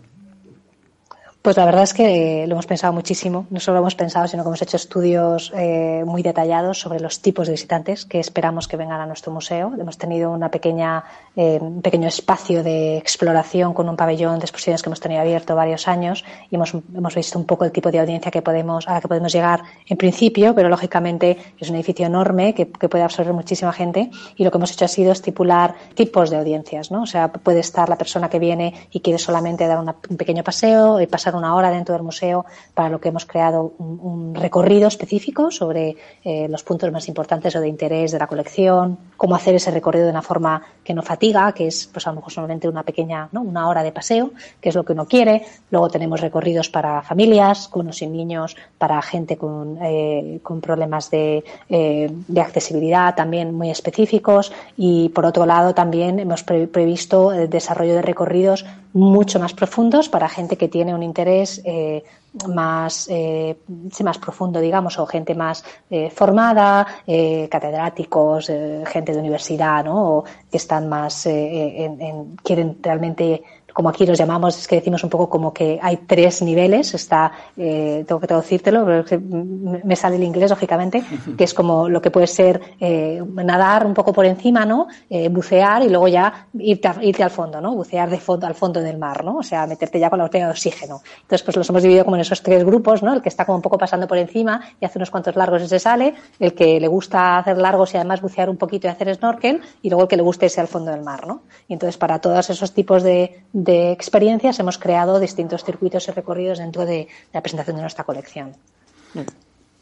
Pues 1.48 1.56
la 1.56 1.64
verdad 1.64 1.84
es 1.84 1.94
que 1.94 2.44
lo 2.46 2.52
hemos 2.52 2.66
pensado 2.66 2.92
muchísimo. 2.92 3.46
No 3.48 3.58
solo 3.58 3.76
lo 3.76 3.80
hemos 3.80 3.94
pensado, 3.94 4.28
sino 4.28 4.42
que 4.42 4.48
hemos 4.48 4.60
hecho 4.60 4.76
estudios 4.76 5.50
eh, 5.56 6.02
muy 6.04 6.22
detallados 6.22 6.78
sobre 6.78 7.00
los 7.00 7.22
tipos 7.22 7.46
de 7.46 7.52
visitantes 7.52 8.04
que 8.04 8.20
esperamos 8.20 8.68
que 8.68 8.76
vengan 8.76 9.00
a 9.00 9.06
nuestro 9.06 9.32
museo. 9.32 9.72
Hemos 9.80 9.96
tenido 9.96 10.30
una 10.30 10.50
pequeña, 10.50 11.04
eh, 11.34 11.56
un 11.58 11.80
pequeño 11.80 12.06
espacio 12.06 12.62
de 12.62 12.98
exploración 12.98 13.72
con 13.72 13.88
un 13.88 13.96
pabellón 13.96 14.40
de 14.40 14.44
exposiciones 14.44 14.82
que 14.82 14.90
hemos 14.90 15.00
tenido 15.00 15.22
abierto 15.22 15.56
varios 15.56 15.88
años 15.88 16.22
y 16.50 16.56
hemos, 16.56 16.74
visto 17.14 17.38
un 17.38 17.46
poco 17.46 17.64
el 17.64 17.72
tipo 17.72 17.90
de 17.90 18.00
audiencia 18.00 18.30
que 18.30 18.42
podemos, 18.42 18.86
a 18.86 18.92
la 18.92 19.00
que 19.00 19.08
podemos 19.08 19.32
llegar 19.32 19.62
en 19.86 19.96
principio, 19.96 20.54
pero 20.54 20.68
lógicamente 20.68 21.38
es 21.58 21.70
un 21.70 21.76
edificio 21.76 22.04
enorme 22.04 22.52
que, 22.52 22.70
que 22.70 22.90
puede 22.90 23.04
absorber 23.04 23.32
muchísima 23.32 23.72
gente 23.72 24.10
y 24.36 24.44
lo 24.44 24.50
que 24.50 24.58
hemos 24.58 24.70
hecho 24.72 24.84
ha 24.84 24.88
sido 24.88 25.12
estipular 25.12 25.74
tipos 25.94 26.28
de 26.28 26.36
audiencias, 26.36 26.90
¿no? 26.90 27.04
O 27.04 27.06
sea, 27.06 27.32
puede 27.32 27.60
estar 27.60 27.88
la 27.88 27.96
persona 27.96 28.28
que 28.28 28.38
viene 28.38 28.74
y 28.90 29.00
quiere 29.00 29.18
solamente 29.18 29.66
dar 29.66 29.78
un 29.78 30.16
pequeño 30.18 30.44
paseo 30.44 31.00
y 31.00 31.06
pasar 31.06 31.37
una 31.38 31.54
hora 31.54 31.70
dentro 31.70 31.94
del 31.94 32.02
museo 32.02 32.44
para 32.74 32.88
lo 32.88 33.00
que 33.00 33.08
hemos 33.08 33.24
creado 33.24 33.72
un, 33.78 34.34
recorrido 34.34 34.88
específico 34.88 35.50
sobre 35.50 35.96
eh, 36.24 36.46
los 36.48 36.62
puntos 36.62 36.92
más 36.92 37.08
importantes 37.08 37.54
o 37.56 37.60
de 37.60 37.68
interés 37.68 38.12
de 38.12 38.18
la 38.18 38.26
colección, 38.26 38.98
cómo 39.16 39.34
hacer 39.34 39.54
ese 39.54 39.70
recorrido 39.70 40.04
de 40.04 40.10
una 40.10 40.22
forma 40.22 40.62
que 40.84 40.94
no 40.94 41.02
fatiga, 41.02 41.52
que 41.52 41.66
es 41.66 41.86
pues 41.86 42.06
a 42.06 42.10
lo 42.10 42.16
mejor 42.16 42.32
solamente 42.32 42.68
una 42.68 42.82
pequeña, 42.82 43.28
¿no? 43.32 43.42
una 43.42 43.68
hora 43.68 43.82
de 43.82 43.92
paseo, 43.92 44.30
que 44.60 44.68
es 44.68 44.74
lo 44.74 44.84
que 44.84 44.92
uno 44.92 45.06
quiere. 45.06 45.44
Luego 45.70 45.88
tenemos 45.88 46.20
recorridos 46.20 46.68
para 46.68 47.02
familias, 47.02 47.68
con 47.68 47.88
o 47.88 47.92
niños, 48.06 48.56
para 48.76 49.00
gente 49.02 49.36
con, 49.36 49.78
eh, 49.82 50.40
con 50.42 50.60
problemas 50.60 51.10
de, 51.10 51.44
eh, 51.68 52.10
de 52.26 52.40
accesibilidad 52.40 53.14
también 53.14 53.54
muy 53.54 53.70
específicos. 53.70 54.52
Y 54.76 55.08
por 55.10 55.24
otro 55.26 55.46
lado 55.46 55.74
también 55.74 56.18
hemos 56.18 56.42
previsto 56.42 57.32
el 57.32 57.48
desarrollo 57.48 57.94
de 57.94 58.02
recorridos 58.02 58.64
mucho 58.92 59.38
más 59.38 59.52
profundos 59.54 60.08
para 60.08 60.28
gente 60.28 60.56
que 60.56 60.68
tiene 60.68 60.94
un 60.94 61.02
interés 61.02 61.60
eh, 61.64 62.02
más, 62.46 63.08
eh, 63.10 63.56
más 64.04 64.18
profundo, 64.18 64.60
digamos, 64.60 64.98
o 64.98 65.06
gente 65.06 65.34
más 65.34 65.64
eh, 65.90 66.10
formada, 66.10 66.86
eh, 67.06 67.48
catedráticos, 67.50 68.50
eh, 68.50 68.84
gente 68.86 69.12
de 69.12 69.18
universidad, 69.18 69.84
¿no? 69.84 70.18
O 70.18 70.24
que 70.24 70.56
están 70.56 70.88
más, 70.88 71.26
en, 71.26 72.00
en, 72.00 72.36
quieren 72.36 72.78
realmente 72.82 73.42
como 73.72 73.88
aquí 73.88 74.06
los 74.06 74.18
llamamos, 74.18 74.58
es 74.58 74.66
que 74.66 74.76
decimos 74.76 75.04
un 75.04 75.10
poco 75.10 75.28
como 75.28 75.52
que 75.52 75.78
hay 75.80 75.98
tres 75.98 76.42
niveles, 76.42 76.94
está, 76.94 77.30
eh, 77.56 78.04
tengo 78.06 78.20
que 78.20 78.26
traducírtelo, 78.26 78.84
pero 78.84 79.20
me 79.20 79.94
sale 79.94 80.16
el 80.16 80.24
inglés, 80.24 80.50
lógicamente, 80.50 81.04
que 81.36 81.44
es 81.44 81.54
como 81.54 81.88
lo 81.88 82.00
que 82.00 82.10
puede 82.10 82.26
ser 82.26 82.60
eh, 82.80 83.22
nadar 83.32 83.86
un 83.86 83.94
poco 83.94 84.12
por 84.12 84.26
encima, 84.26 84.64
¿no? 84.64 84.88
Eh, 85.08 85.28
bucear 85.28 85.82
y 85.82 85.88
luego 85.88 86.08
ya 86.08 86.48
irte, 86.54 86.90
irte 87.02 87.22
al 87.22 87.30
fondo, 87.30 87.60
¿no? 87.60 87.74
Bucear 87.74 88.10
de 88.10 88.18
fondo 88.18 88.46
al 88.46 88.54
fondo 88.54 88.80
del 88.80 88.98
mar, 88.98 89.24
¿no? 89.24 89.36
O 89.36 89.42
sea, 89.42 89.66
meterte 89.66 90.00
ya 90.00 90.10
con 90.10 90.18
la 90.18 90.24
botella 90.24 90.46
de 90.46 90.52
oxígeno. 90.52 91.02
Entonces, 91.22 91.42
pues 91.42 91.56
los 91.56 91.68
hemos 91.68 91.82
dividido 91.82 92.04
como 92.04 92.16
en 92.16 92.22
esos 92.22 92.42
tres 92.42 92.64
grupos, 92.64 93.02
¿no? 93.02 93.14
El 93.14 93.22
que 93.22 93.28
está 93.28 93.44
como 93.44 93.56
un 93.56 93.62
poco 93.62 93.78
pasando 93.78 94.08
por 94.08 94.18
encima 94.18 94.60
y 94.80 94.86
hace 94.86 94.98
unos 94.98 95.10
cuantos 95.10 95.36
largos 95.36 95.62
y 95.62 95.68
se 95.68 95.78
sale, 95.78 96.14
el 96.38 96.54
que 96.54 96.80
le 96.80 96.88
gusta 96.88 97.38
hacer 97.38 97.58
largos 97.58 97.94
y 97.94 97.96
además 97.96 98.20
bucear 98.20 98.50
un 98.50 98.56
poquito 98.56 98.86
y 98.86 98.90
hacer 98.90 99.14
snorkel, 99.14 99.60
y 99.82 99.90
luego 99.90 100.02
el 100.02 100.08
que 100.08 100.16
le 100.16 100.22
guste 100.22 100.46
irse 100.46 100.60
al 100.60 100.68
fondo 100.68 100.90
del 100.90 101.02
mar, 101.02 101.26
¿no? 101.26 101.42
Y 101.68 101.74
entonces, 101.74 101.96
para 101.96 102.18
todos 102.20 102.50
esos 102.50 102.72
tipos 102.72 103.02
de, 103.02 103.44
de 103.64 103.90
experiencias 103.90 104.58
hemos 104.60 104.78
creado 104.78 105.18
distintos 105.18 105.64
circuitos 105.64 106.06
y 106.08 106.12
recorridos 106.12 106.58
dentro 106.58 106.86
de 106.86 107.08
la 107.32 107.40
presentación 107.40 107.76
de 107.76 107.82
nuestra 107.82 108.04
colección. 108.04 108.52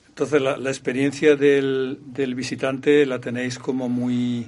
Entonces, 0.08 0.40
la, 0.40 0.70
experiencia 0.70 1.36
del, 1.36 1.98
visitante 2.34 3.04
la 3.04 3.20
tenéis 3.20 3.58
como 3.58 3.88
muy, 3.88 4.46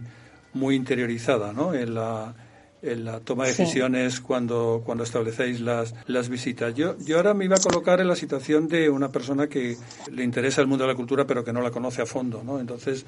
muy 0.54 0.76
interiorizada 0.76 1.52
¿no? 1.52 1.74
en, 1.74 1.94
la, 1.94 2.34
en 2.80 3.04
la 3.04 3.20
toma 3.20 3.44
de 3.44 3.50
decisiones 3.50 4.20
cuando, 4.20 4.82
cuando 4.84 5.04
establecéis 5.04 5.60
las, 5.60 5.94
las 6.06 6.30
visitas. 6.30 6.74
Yo, 6.74 6.96
yo 6.98 7.18
ahora 7.18 7.34
me 7.34 7.44
iba 7.44 7.56
a 7.56 7.60
colocar 7.60 8.00
en 8.00 8.08
la 8.08 8.16
situación 8.16 8.66
de 8.66 8.88
una 8.88 9.10
persona 9.10 9.46
que 9.46 9.76
le 10.10 10.24
interesa 10.24 10.62
el 10.62 10.68
mundo 10.68 10.84
de 10.84 10.92
la 10.92 10.96
cultura 10.96 11.26
pero 11.26 11.44
que 11.44 11.52
no 11.52 11.60
la 11.60 11.70
conoce 11.70 12.00
a 12.00 12.06
fondo. 12.06 12.42
¿no? 12.42 12.60
Entonces, 12.60 13.04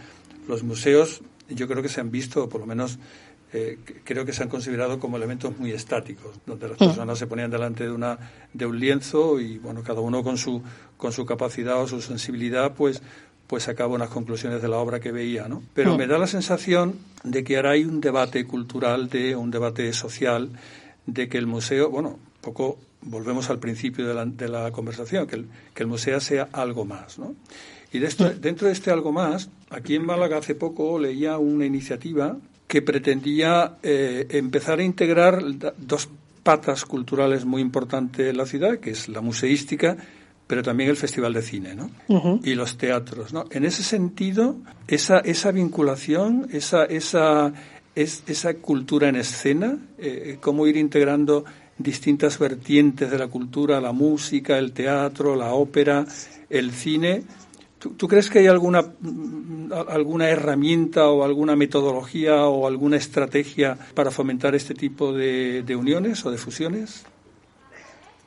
los 0.46 0.62
museos 0.62 1.22
yo 1.48 1.66
creo 1.66 1.82
que 1.82 1.88
se 1.88 2.00
han 2.00 2.10
visto, 2.10 2.48
por 2.48 2.60
lo 2.60 2.66
menos 2.66 2.98
eh, 3.52 3.78
creo 4.04 4.24
que 4.24 4.32
se 4.32 4.44
han 4.44 4.48
considerado 4.48 5.00
como 5.00 5.16
elementos 5.16 5.58
muy 5.58 5.72
estáticos, 5.72 6.36
donde 6.46 6.68
las 6.68 6.80
mm. 6.80 6.84
personas 6.84 7.18
se 7.18 7.26
ponían 7.26 7.50
delante 7.50 7.84
de, 7.84 7.90
una, 7.90 8.18
de 8.52 8.66
un 8.66 8.78
lienzo 8.78 9.40
y, 9.40 9.58
bueno, 9.58 9.82
cada 9.82 10.00
uno 10.00 10.22
con 10.22 10.38
su, 10.38 10.62
con 10.96 11.12
su 11.12 11.26
capacidad 11.26 11.80
o 11.80 11.88
su 11.88 12.00
sensibilidad, 12.00 12.74
pues, 12.74 13.02
pues 13.48 13.64
sacaba 13.64 13.94
unas 13.94 14.10
conclusiones 14.10 14.62
de 14.62 14.68
la 14.68 14.76
obra 14.76 15.00
que 15.00 15.10
veía, 15.10 15.48
¿no? 15.48 15.62
Pero 15.74 15.94
mm. 15.94 15.98
me 15.98 16.06
da 16.06 16.16
la 16.18 16.28
sensación 16.28 16.94
de 17.24 17.42
que 17.42 17.56
ahora 17.56 17.72
hay 17.72 17.84
un 17.84 18.00
debate 18.00 18.46
cultural, 18.46 19.08
de 19.08 19.34
un 19.34 19.50
debate 19.50 19.92
social, 19.92 20.50
de 21.06 21.28
que 21.28 21.38
el 21.38 21.48
museo, 21.48 21.90
bueno, 21.90 22.20
poco 22.40 22.78
volvemos 23.02 23.50
al 23.50 23.58
principio 23.58 24.06
de 24.06 24.14
la, 24.14 24.26
de 24.26 24.48
la 24.48 24.70
conversación, 24.70 25.26
que 25.26 25.36
el, 25.36 25.48
que 25.74 25.82
el 25.82 25.88
museo 25.88 26.20
sea 26.20 26.48
algo 26.52 26.84
más, 26.84 27.18
¿no? 27.18 27.34
Y 27.92 27.98
de 27.98 28.06
esto, 28.06 28.26
mm. 28.26 28.40
dentro 28.40 28.68
de 28.68 28.74
este 28.74 28.92
algo 28.92 29.10
más, 29.10 29.50
aquí 29.70 29.96
en 29.96 30.06
Málaga 30.06 30.38
hace 30.38 30.54
poco 30.54 31.00
leía 31.00 31.38
una 31.38 31.66
iniciativa 31.66 32.36
que 32.70 32.82
pretendía 32.82 33.78
eh, 33.82 34.28
empezar 34.30 34.78
a 34.78 34.84
integrar 34.84 35.42
dos 35.76 36.08
patas 36.44 36.84
culturales 36.84 37.44
muy 37.44 37.62
importantes 37.62 38.28
en 38.30 38.36
la 38.36 38.46
ciudad, 38.46 38.78
que 38.78 38.90
es 38.90 39.08
la 39.08 39.20
museística, 39.20 39.96
pero 40.46 40.62
también 40.62 40.88
el 40.88 40.96
Festival 40.96 41.32
de 41.32 41.42
Cine, 41.42 41.74
¿no? 41.74 41.90
Y 42.44 42.54
los 42.54 42.78
teatros, 42.78 43.32
¿no? 43.32 43.46
En 43.50 43.64
ese 43.64 43.82
sentido, 43.82 44.54
esa, 44.86 45.18
esa 45.18 45.50
vinculación, 45.50 46.46
esa, 46.52 46.84
esa, 46.84 47.52
es, 47.96 48.22
esa 48.28 48.54
cultura 48.54 49.08
en 49.08 49.16
escena, 49.16 49.76
eh, 49.98 50.38
cómo 50.40 50.68
ir 50.68 50.76
integrando 50.76 51.44
distintas 51.76 52.38
vertientes 52.38 53.10
de 53.10 53.18
la 53.18 53.26
cultura, 53.26 53.80
la 53.80 53.90
música, 53.90 54.58
el 54.58 54.70
teatro, 54.70 55.34
la 55.34 55.54
ópera, 55.54 56.06
el 56.48 56.70
cine, 56.70 57.24
¿Tú, 57.80 58.08
crees 58.08 58.28
que 58.28 58.40
hay 58.40 58.46
alguna, 58.46 58.84
alguna 59.88 60.28
herramienta 60.28 61.08
o 61.08 61.24
alguna 61.24 61.56
metodología 61.56 62.44
o 62.44 62.66
alguna 62.66 62.98
estrategia 62.98 63.78
para 63.94 64.10
fomentar 64.10 64.54
este 64.54 64.74
tipo 64.74 65.14
de, 65.14 65.62
de 65.62 65.76
uniones 65.76 66.26
o 66.26 66.30
de 66.30 66.36
fusiones? 66.36 67.06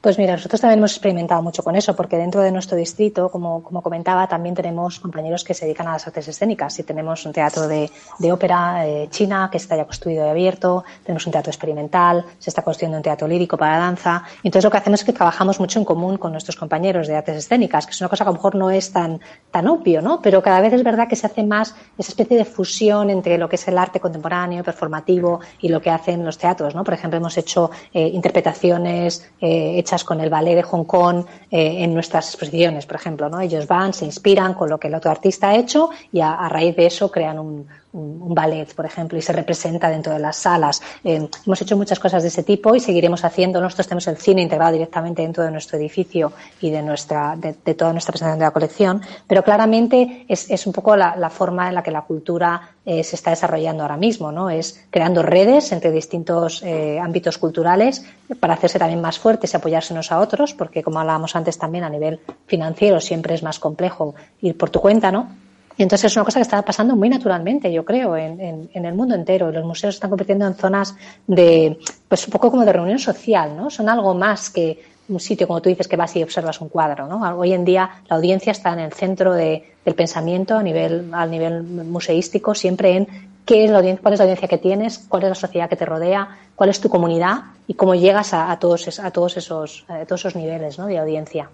Pues 0.04 0.18
mira, 0.18 0.34
nosotros 0.34 0.60
también 0.60 0.80
hemos 0.80 0.92
experimentado 0.92 1.42
mucho 1.42 1.64
con 1.64 1.78
eso, 1.78 1.96
porque 1.96 2.18
dentro 2.18 2.42
de 2.42 2.52
nuestro 2.52 2.76
distrito, 2.76 3.30
como, 3.30 3.64
como 3.64 3.82
comentaba, 3.82 4.28
también 4.28 4.54
tenemos 4.54 5.00
compañeros 5.00 5.46
que 5.46 5.54
se 5.54 5.64
dedican 5.64 5.88
a 5.88 5.94
las 5.94 6.06
artes 6.06 6.28
escénicas. 6.28 6.78
Y 6.78 6.84
tenemos 6.84 7.26
un 7.26 7.32
teatro 7.32 7.70
de, 7.70 7.90
de 8.20 8.32
ópera 8.34 8.86
eh, 8.86 9.08
china 9.10 9.48
que 9.50 9.56
está 9.56 9.78
ya 9.78 9.86
construido 9.86 10.26
y 10.26 10.30
abierto, 10.30 10.84
tenemos 11.06 11.26
un 11.26 11.32
teatro 11.32 11.52
experimental, 11.52 12.26
se 12.38 12.50
está 12.50 12.64
construyendo 12.64 12.98
un 12.98 13.02
teatro 13.02 13.30
lírico 13.30 13.56
para 13.56 13.78
danza. 13.78 14.26
Entonces 14.44 14.66
lo 14.66 14.72
que 14.72 14.78
hacemos 14.78 15.00
es 15.00 15.06
que 15.06 15.14
trabajamos 15.14 15.62
mucho 15.62 15.80
en 15.80 15.86
común 15.86 16.18
con 16.18 16.34
nuestros 16.34 16.58
compañeros 16.58 17.08
de 17.08 17.16
artes 17.16 17.38
escénicas, 17.38 17.86
que 17.86 17.92
es 17.92 18.02
una 18.02 18.10
cosa 18.10 18.26
que 18.26 18.28
a 18.28 18.34
lo 18.34 18.36
mejor 18.36 18.56
no 18.56 18.72
es 18.72 18.92
tan, 18.92 19.22
tan 19.52 19.70
obvio, 19.70 20.02
¿no? 20.02 20.22
Pero 20.22 20.44
cada 20.44 20.60
vez 20.60 20.74
es 20.74 20.84
verdad 20.84 21.08
que 21.08 21.16
se 21.16 21.28
hace 21.28 21.44
más 21.44 21.76
esa 21.98 22.10
especie 22.10 22.36
de 22.36 22.44
fusión 22.44 23.10
entre 23.10 23.38
lo 23.38 23.48
que 23.48 23.56
es 23.56 23.66
el 23.70 23.78
arte 23.78 24.02
contemporáneo, 24.02 24.66
performativo 24.66 25.40
y 25.62 25.70
lo 25.70 25.82
que 25.82 25.92
hacen 25.92 26.26
los 26.26 26.38
teatros, 26.38 26.76
¿no? 26.76 26.84
Por 26.84 26.94
ejemplo, 26.94 27.16
hemos 27.16 27.38
hecho 27.38 27.72
eh, 27.94 28.06
interpretaciones 28.06 29.32
eh, 29.40 29.80
hechas 29.80 29.93
con 30.02 30.22
el 30.22 30.30
ballet 30.30 30.56
de 30.56 30.64
Hong 30.64 30.86
Kong 30.86 31.26
eh, 31.52 31.84
en 31.84 31.94
nuestras 31.94 32.30
exposiciones, 32.30 32.86
por 32.86 32.96
ejemplo. 32.96 33.28
¿no? 33.28 33.42
Ellos 33.42 33.68
van, 33.68 33.94
se 33.94 34.06
inspiran 34.06 34.54
con 34.54 34.70
lo 34.70 34.80
que 34.80 34.88
el 34.88 34.96
otro 34.96 35.12
artista 35.12 35.50
ha 35.50 35.56
hecho 35.58 35.90
y 36.14 36.22
a 36.22 36.48
raíz 36.48 36.76
de 36.78 36.86
eso 36.86 37.12
crean 37.12 37.38
un, 37.40 37.68
un 37.94 38.34
ballet, 38.34 38.74
por 38.74 38.86
ejemplo, 38.86 39.18
y 39.18 39.22
se 39.22 39.32
representa 39.34 39.90
dentro 39.90 40.14
de 40.14 40.20
las 40.20 40.38
salas. 40.38 40.82
Eh, 41.04 41.28
hemos 41.46 41.62
hecho 41.62 41.78
muchas 41.78 42.00
cosas 42.00 42.24
de 42.24 42.30
ese 42.30 42.44
tipo 42.44 42.76
y 42.76 42.80
seguiremos 42.80 43.24
haciendo. 43.24 43.62
Nosotros 43.62 43.88
tenemos 43.88 44.08
el 44.08 44.18
cine 44.18 44.42
integrado 44.42 44.74
directamente 44.74 45.22
dentro 45.22 45.44
de 45.44 45.52
nuestro 45.52 45.78
edificio 45.78 46.34
y 46.60 46.72
de, 46.72 46.82
nuestra, 46.82 47.36
de, 47.36 47.54
toda 47.76 47.92
nuestra 47.94 48.12
presentación 48.12 48.40
de 48.40 48.46
la 48.46 48.52
colección, 48.52 49.02
pero 49.28 49.44
claramente 49.44 50.26
es, 50.28 50.50
es 50.50 50.66
un 50.66 50.74
poco 50.74 50.96
la, 50.96 51.30
forma 51.30 51.70
en 51.70 51.76
la 51.76 51.84
que 51.84 51.92
la 51.92 52.02
cultura 52.02 52.76
eh, 52.86 53.04
se 53.04 53.16
está 53.16 53.30
desarrollando 53.30 53.84
ahora 53.84 53.98
mismo, 53.98 54.32
¿no? 54.32 54.50
Es 54.50 54.86
creando 54.90 55.22
redes 55.22 55.72
entre 55.72 55.92
distintos 55.92 56.64
eh, 56.64 57.00
ámbitos 57.00 57.38
culturales 57.38 58.06
para 58.40 58.56
hacerse 58.56 58.80
también 58.80 59.02
más 59.02 59.20
fuertes 59.20 59.54
y 59.54 59.58
apoyarse 59.58 59.94
unos 59.94 60.12
a 60.12 60.20
otros, 60.20 60.54
porque 60.54 60.84
como 60.84 61.00
hablábamos 61.00 61.36
antes 61.36 61.58
también 61.58 61.84
a 61.84 61.90
nivel 61.90 62.20
financiero 62.48 63.00
siempre 63.00 63.36
es 63.36 63.44
más 63.44 63.60
complejo 63.60 64.16
ir 64.42 64.58
por 64.58 64.70
tu 64.70 64.82
cuenta, 64.82 65.12
¿no? 65.12 65.43
Y 65.78 65.84
entonces 65.84 66.12
es 66.12 66.16
una 66.16 66.26
cosa 66.26 66.40
que 66.40 66.44
está 66.44 66.62
pasando 66.62 66.96
muy 66.96 67.10
naturalmente, 67.10 67.72
yo 67.72 67.84
creo, 67.84 68.16
en, 68.16 68.70
el 68.74 68.94
mundo 68.94 69.16
entero. 69.16 69.52
Los 69.52 69.66
museos 69.66 69.96
se 69.96 69.98
están 69.98 70.10
convirtiendo 70.10 70.46
en 70.46 70.54
zonas 70.54 70.96
de, 71.26 71.80
pues 72.08 72.28
un 72.28 72.32
poco 72.32 72.52
como 72.52 72.64
de 72.64 72.74
reunión 72.74 73.00
social, 73.00 73.56
¿no? 73.58 73.70
Son 73.70 73.90
algo 73.90 74.14
más 74.14 74.50
que 74.50 74.94
un 75.10 75.20
sitio, 75.20 75.48
como 75.48 75.62
tú 75.62 75.70
dices, 75.70 75.88
que 75.88 75.98
vas 75.98 76.16
y 76.16 76.24
observas 76.24 76.62
un 76.62 76.70
cuadro. 76.70 77.08
¿no? 77.08 77.22
Hoy 77.38 77.54
en 77.54 77.66
día 77.66 77.90
la 78.08 78.16
audiencia 78.16 78.52
está 78.52 78.74
en 78.74 78.80
el 78.80 78.94
centro 78.94 79.34
del 79.34 79.64
pensamiento 79.96 80.56
a 80.56 80.64
nivel, 80.64 81.10
a 81.14 81.26
nivel 81.26 81.64
museístico, 81.64 82.56
siempre 82.56 82.98
en 82.98 83.08
qué 83.46 83.66
es 83.66 83.72
la 83.72 83.80
audiencia, 83.80 84.02
cuál 84.02 84.14
es 84.14 84.20
la 84.20 84.26
audiencia 84.26 84.48
que 84.48 84.58
tienes, 84.58 85.00
cuál 85.10 85.24
es 85.24 85.30
la 85.30 85.36
sociedad 85.36 85.70
que 85.70 85.76
te 85.76 85.86
rodea, 85.86 86.28
cuál 86.56 86.70
es 86.70 86.80
tu 86.80 86.90
comunidad 86.90 87.42
y 87.68 87.74
cómo 87.74 87.96
llegas 87.96 88.34
a, 88.34 88.58
todos, 88.60 89.00
a 89.00 89.12
todos, 89.12 89.38
esos, 89.38 89.86
todos 90.08 90.22
esos 90.22 90.36
niveles 90.36 90.80
¿no? 90.80 90.88
de 90.88 90.98
audiencia. 90.98 91.50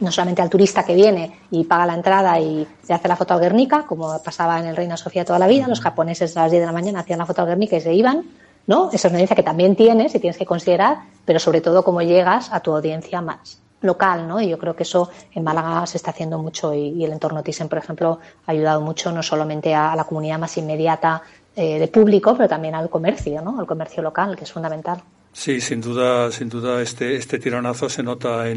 No 0.00 0.10
solamente 0.10 0.42
al 0.42 0.50
turista 0.50 0.84
que 0.84 0.94
viene 0.94 1.40
y 1.50 1.64
paga 1.64 1.86
la 1.86 1.94
entrada 1.94 2.38
y 2.40 2.66
se 2.82 2.92
hace 2.92 3.06
la 3.06 3.16
foto 3.16 3.34
al 3.34 3.40
Guernica, 3.40 3.84
como 3.86 4.22
pasaba 4.22 4.58
en 4.58 4.66
el 4.66 4.76
Reina 4.76 4.96
Sofía 4.96 5.24
toda 5.24 5.38
la 5.38 5.46
vida, 5.46 5.68
los 5.68 5.80
japoneses 5.80 6.36
a 6.36 6.42
las 6.42 6.50
10 6.50 6.62
de 6.62 6.66
la 6.66 6.72
mañana 6.72 7.00
hacían 7.00 7.18
la 7.18 7.26
foto 7.26 7.42
al 7.42 7.48
Guernica 7.48 7.76
y 7.76 7.80
se 7.80 7.94
iban, 7.94 8.24
¿no? 8.66 8.88
Esa 8.88 8.96
es 8.96 9.04
una 9.06 9.14
audiencia 9.14 9.36
que 9.36 9.42
también 9.42 9.76
tienes 9.76 10.14
y 10.14 10.18
tienes 10.20 10.38
que 10.38 10.46
considerar, 10.46 10.98
pero 11.24 11.38
sobre 11.38 11.60
todo 11.60 11.84
cómo 11.84 12.02
llegas 12.02 12.52
a 12.52 12.60
tu 12.60 12.74
audiencia 12.74 13.20
más 13.20 13.60
local, 13.82 14.28
¿no? 14.28 14.40
Y 14.40 14.48
yo 14.48 14.58
creo 14.58 14.76
que 14.76 14.82
eso 14.82 15.10
en 15.32 15.42
Málaga 15.42 15.86
se 15.86 15.96
está 15.96 16.10
haciendo 16.10 16.38
mucho 16.38 16.74
y, 16.74 17.04
el 17.04 17.12
entorno 17.12 17.42
Thyssen, 17.42 17.68
por 17.68 17.78
ejemplo, 17.78 18.20
ha 18.46 18.52
ayudado 18.52 18.80
mucho 18.80 19.12
no 19.12 19.22
solamente 19.22 19.74
a, 19.74 19.94
la 19.96 20.04
comunidad 20.04 20.38
más 20.38 20.56
inmediata 20.56 21.22
eh, 21.56 21.78
de 21.78 21.88
público, 21.88 22.34
pero 22.36 22.48
también 22.48 22.74
al 22.74 22.90
comercio, 22.90 23.40
¿no? 23.42 23.58
Al 23.58 23.66
comercio 23.66 24.02
local, 24.02 24.36
que 24.36 24.44
es 24.44 24.52
fundamental. 24.52 25.02
Sí, 25.32 25.60
sin 25.60 25.80
duda, 25.80 26.30
sin 26.32 26.48
duda 26.48 26.82
este, 26.82 27.16
este 27.16 27.38
tironazo 27.38 27.88
se 27.88 28.02
nota 28.02 28.48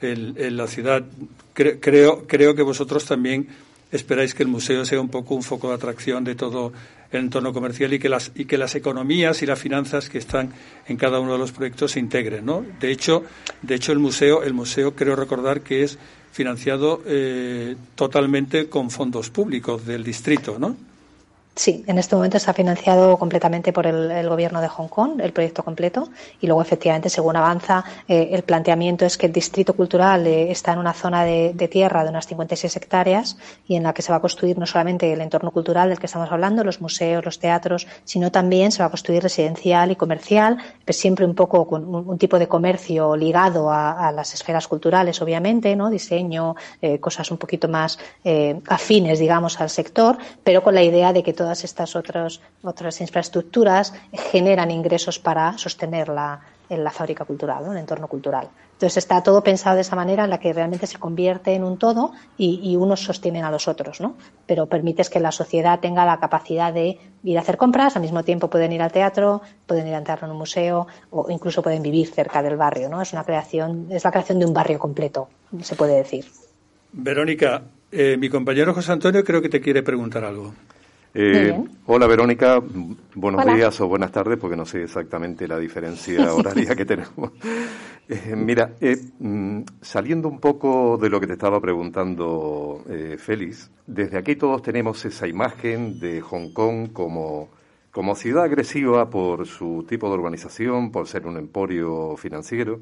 en, 0.00 0.56
la 0.56 0.66
ciudad. 0.66 1.04
creo, 1.54 2.26
creo 2.26 2.54
que 2.54 2.62
vosotros 2.62 3.04
también 3.04 3.48
esperáis 3.92 4.34
que 4.34 4.42
el 4.42 4.48
museo 4.48 4.84
sea 4.84 5.00
un 5.00 5.08
poco 5.08 5.34
un 5.34 5.42
foco 5.42 5.68
de 5.68 5.74
atracción 5.74 6.24
de 6.24 6.34
todo 6.34 6.72
el 7.10 7.20
entorno 7.20 7.52
comercial 7.52 7.92
y 7.92 7.98
que 7.98 8.08
las 8.08 8.30
y 8.34 8.44
que 8.44 8.56
las 8.56 8.74
economías 8.76 9.42
y 9.42 9.46
las 9.46 9.58
finanzas 9.58 10.08
que 10.08 10.18
están 10.18 10.52
en 10.86 10.96
cada 10.96 11.18
uno 11.18 11.32
de 11.32 11.38
los 11.38 11.52
proyectos 11.52 11.92
se 11.92 12.00
integren, 12.00 12.46
¿no? 12.46 12.64
De 12.78 12.92
hecho, 12.92 13.24
de 13.62 13.74
hecho 13.74 13.92
el 13.92 13.98
museo 13.98 14.42
el 14.42 14.54
museo 14.54 14.94
creo 14.94 15.16
recordar 15.16 15.62
que 15.62 15.82
es 15.82 15.98
financiado 16.32 17.02
eh, 17.06 17.74
totalmente 17.96 18.68
con 18.68 18.90
fondos 18.90 19.30
públicos 19.30 19.84
del 19.84 20.04
distrito, 20.04 20.58
¿no? 20.58 20.76
Sí, 21.54 21.84
en 21.88 21.98
este 21.98 22.14
momento 22.14 22.36
está 22.36 22.54
financiado 22.54 23.18
completamente 23.18 23.72
por 23.72 23.86
el, 23.86 24.28
gobierno 24.28 24.60
de 24.60 24.68
Hong 24.68 24.86
Kong, 24.86 25.20
el 25.20 25.32
proyecto 25.32 25.64
completo, 25.64 26.08
y 26.40 26.46
luego 26.46 26.62
efectivamente, 26.62 27.10
según 27.10 27.36
avanza, 27.36 27.84
eh, 28.06 28.30
el 28.32 28.42
planteamiento 28.44 29.04
es 29.04 29.18
que 29.18 29.26
el 29.26 29.32
distrito 29.32 29.74
cultural 29.74 30.26
eh, 30.26 30.50
está 30.50 30.72
en 30.72 30.78
una 30.78 30.92
zona 30.92 31.24
de, 31.24 31.52
tierra 31.70 32.04
de 32.04 32.10
unas 32.10 32.26
56 32.28 32.76
hectáreas 32.76 33.36
y 33.66 33.76
en 33.76 33.82
la 33.82 33.92
que 33.92 34.00
se 34.00 34.12
va 34.12 34.18
a 34.18 34.20
construir 34.20 34.58
no 34.58 34.64
solamente 34.64 35.12
el 35.12 35.20
entorno 35.20 35.50
cultural 35.50 35.88
del 35.88 35.98
que 35.98 36.06
estamos 36.06 36.30
hablando, 36.30 36.62
los 36.62 36.80
museos, 36.80 37.24
los 37.24 37.38
teatros, 37.40 37.86
sino 38.04 38.30
también 38.30 38.70
se 38.70 38.82
va 38.82 38.86
a 38.86 38.90
construir 38.90 39.22
residencial 39.22 39.90
y 39.90 39.96
comercial, 39.96 40.56
pues 40.84 40.98
siempre 40.98 41.26
un 41.26 41.34
poco 41.34 41.66
con 41.66 41.94
un, 41.94 42.18
tipo 42.18 42.38
de 42.38 42.46
comercio 42.46 43.16
ligado 43.16 43.70
a, 43.70 44.12
las 44.12 44.34
esferas 44.34 44.68
culturales, 44.68 45.20
obviamente, 45.20 45.74
no, 45.74 45.90
diseño, 45.90 46.54
eh, 46.80 47.00
cosas 47.00 47.30
un 47.30 47.38
poquito 47.38 47.68
más 47.68 47.98
afines, 48.68 49.18
digamos, 49.18 49.60
al 49.60 49.70
sector, 49.70 50.16
pero 50.44 50.62
con 50.62 50.74
la 50.74 50.82
idea 50.82 51.12
de 51.12 51.22
que 51.22 51.32
todas 51.50 51.64
estas 51.64 51.96
otras, 51.96 52.40
otras 52.62 53.00
infraestructuras 53.00 53.92
generan 54.12 54.70
ingresos 54.70 55.18
para 55.18 55.58
sostener 55.58 56.08
la, 56.08 56.40
la 56.68 56.90
fábrica 56.92 57.24
cultural, 57.24 57.64
el 57.68 57.76
entorno 57.76 58.06
cultural. 58.06 58.48
Entonces 58.74 58.98
está 58.98 59.20
todo 59.20 59.42
pensado 59.42 59.74
de 59.74 59.80
esa 59.82 59.96
manera 59.96 60.22
en 60.22 60.30
la 60.30 60.38
que 60.38 60.52
realmente 60.52 60.86
se 60.86 60.98
convierte 60.98 61.52
en 61.54 61.64
un 61.64 61.76
todo 61.76 62.12
y, 62.38 62.76
unos 62.76 63.00
sostienen 63.00 63.44
a 63.44 63.50
los 63.50 63.66
otros, 63.66 64.00
¿no? 64.00 64.14
Pero 64.46 64.66
permites 64.66 65.10
que 65.10 65.18
la 65.18 65.32
sociedad 65.32 65.80
tenga 65.80 66.06
la 66.06 66.20
capacidad 66.20 66.72
de 66.72 66.98
ir 67.24 67.36
a 67.36 67.40
hacer 67.40 67.56
compras, 67.56 67.96
al 67.96 68.02
mismo 68.02 68.22
tiempo 68.22 68.48
pueden 68.48 68.70
ir 68.70 68.80
al 68.80 68.92
teatro, 68.92 69.42
pueden 69.66 69.88
ir 69.88 69.94
a 69.96 69.98
entrar 69.98 70.20
en 70.22 70.30
un 70.30 70.38
museo 70.38 70.86
o 71.10 71.26
incluso 71.30 71.62
pueden 71.62 71.82
vivir 71.82 72.06
cerca 72.12 72.44
del 72.44 72.56
barrio, 72.56 72.88
¿no? 72.88 73.02
Es 73.02 73.12
una 73.12 73.24
creación, 73.24 73.88
es 73.90 74.04
la 74.04 74.12
creación 74.12 74.38
de 74.38 74.46
un 74.46 74.54
barrio 74.54 74.78
completo, 74.78 75.28
se 75.62 75.74
puede 75.74 75.96
decir. 75.96 76.26
Verónica, 76.92 77.62
eh, 77.90 78.16
mi 78.16 78.28
compañero 78.28 78.72
José 78.72 78.92
Antonio 78.92 79.24
creo 79.24 79.42
que 79.42 79.48
te 79.48 79.60
quiere 79.60 79.82
preguntar 79.82 80.24
algo. 80.24 80.54
Eh, 81.12 81.52
hola 81.86 82.06
Verónica, 82.06 82.62
buenos 83.16 83.44
días 83.44 83.80
o 83.80 83.88
buenas 83.88 84.12
tardes, 84.12 84.38
porque 84.38 84.56
no 84.56 84.64
sé 84.64 84.84
exactamente 84.84 85.48
la 85.48 85.58
diferencia 85.58 86.32
horaria 86.34 86.74
que 86.74 86.84
tenemos. 86.84 87.32
Eh, 88.12 88.34
mira, 88.34 88.72
eh, 88.80 88.96
mm, 89.20 89.60
saliendo 89.80 90.26
un 90.26 90.40
poco 90.40 90.98
de 91.00 91.08
lo 91.08 91.20
que 91.20 91.28
te 91.28 91.34
estaba 91.34 91.60
preguntando 91.60 92.82
Félix, 93.18 93.70
desde 93.86 94.18
aquí 94.18 94.34
todos 94.34 94.62
tenemos 94.62 95.04
esa 95.04 95.28
imagen 95.28 96.00
de 96.00 96.20
Hong 96.20 96.52
Kong 96.52 96.92
como, 96.92 97.50
como 97.92 98.16
ciudad 98.16 98.42
agresiva 98.42 99.08
por 99.08 99.46
su 99.46 99.86
tipo 99.88 100.08
de 100.08 100.14
organización, 100.14 100.90
por 100.90 101.06
ser 101.06 101.24
un 101.24 101.36
emporio 101.36 102.16
financiero. 102.16 102.80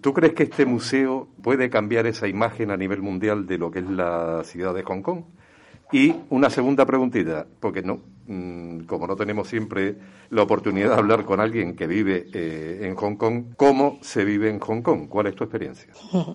¿Tú 0.00 0.12
crees 0.12 0.34
que 0.34 0.42
este 0.42 0.66
museo 0.66 1.28
puede 1.40 1.70
cambiar 1.70 2.08
esa 2.08 2.26
imagen 2.26 2.72
a 2.72 2.76
nivel 2.76 3.02
mundial 3.02 3.46
de 3.46 3.58
lo 3.58 3.70
que 3.70 3.78
es 3.78 3.88
la 3.88 4.42
ciudad 4.42 4.74
de 4.74 4.82
Hong 4.82 5.02
Kong? 5.02 5.22
Y 5.92 6.14
una 6.30 6.50
segunda 6.50 6.84
preguntita, 6.84 7.46
porque 7.60 7.82
no, 7.82 8.00
mm, 8.26 8.80
como 8.80 9.06
no 9.06 9.14
tenemos 9.14 9.48
siempre 9.48 9.94
la 10.30 10.42
oportunidad 10.42 10.90
de 10.90 10.94
hablar 10.94 11.24
con 11.24 11.40
alguien 11.40 11.76
que 11.76 11.86
vive 11.86 12.26
eh, 12.32 12.80
en 12.82 12.96
Hong 12.96 13.16
Kong, 13.16 13.44
¿cómo 13.56 13.98
se 14.02 14.24
vive 14.24 14.50
en 14.50 14.58
Hong 14.58 14.82
Kong? 14.82 15.08
¿Cuál 15.08 15.28
es 15.28 15.36
tu 15.36 15.44
experiencia? 15.44 15.92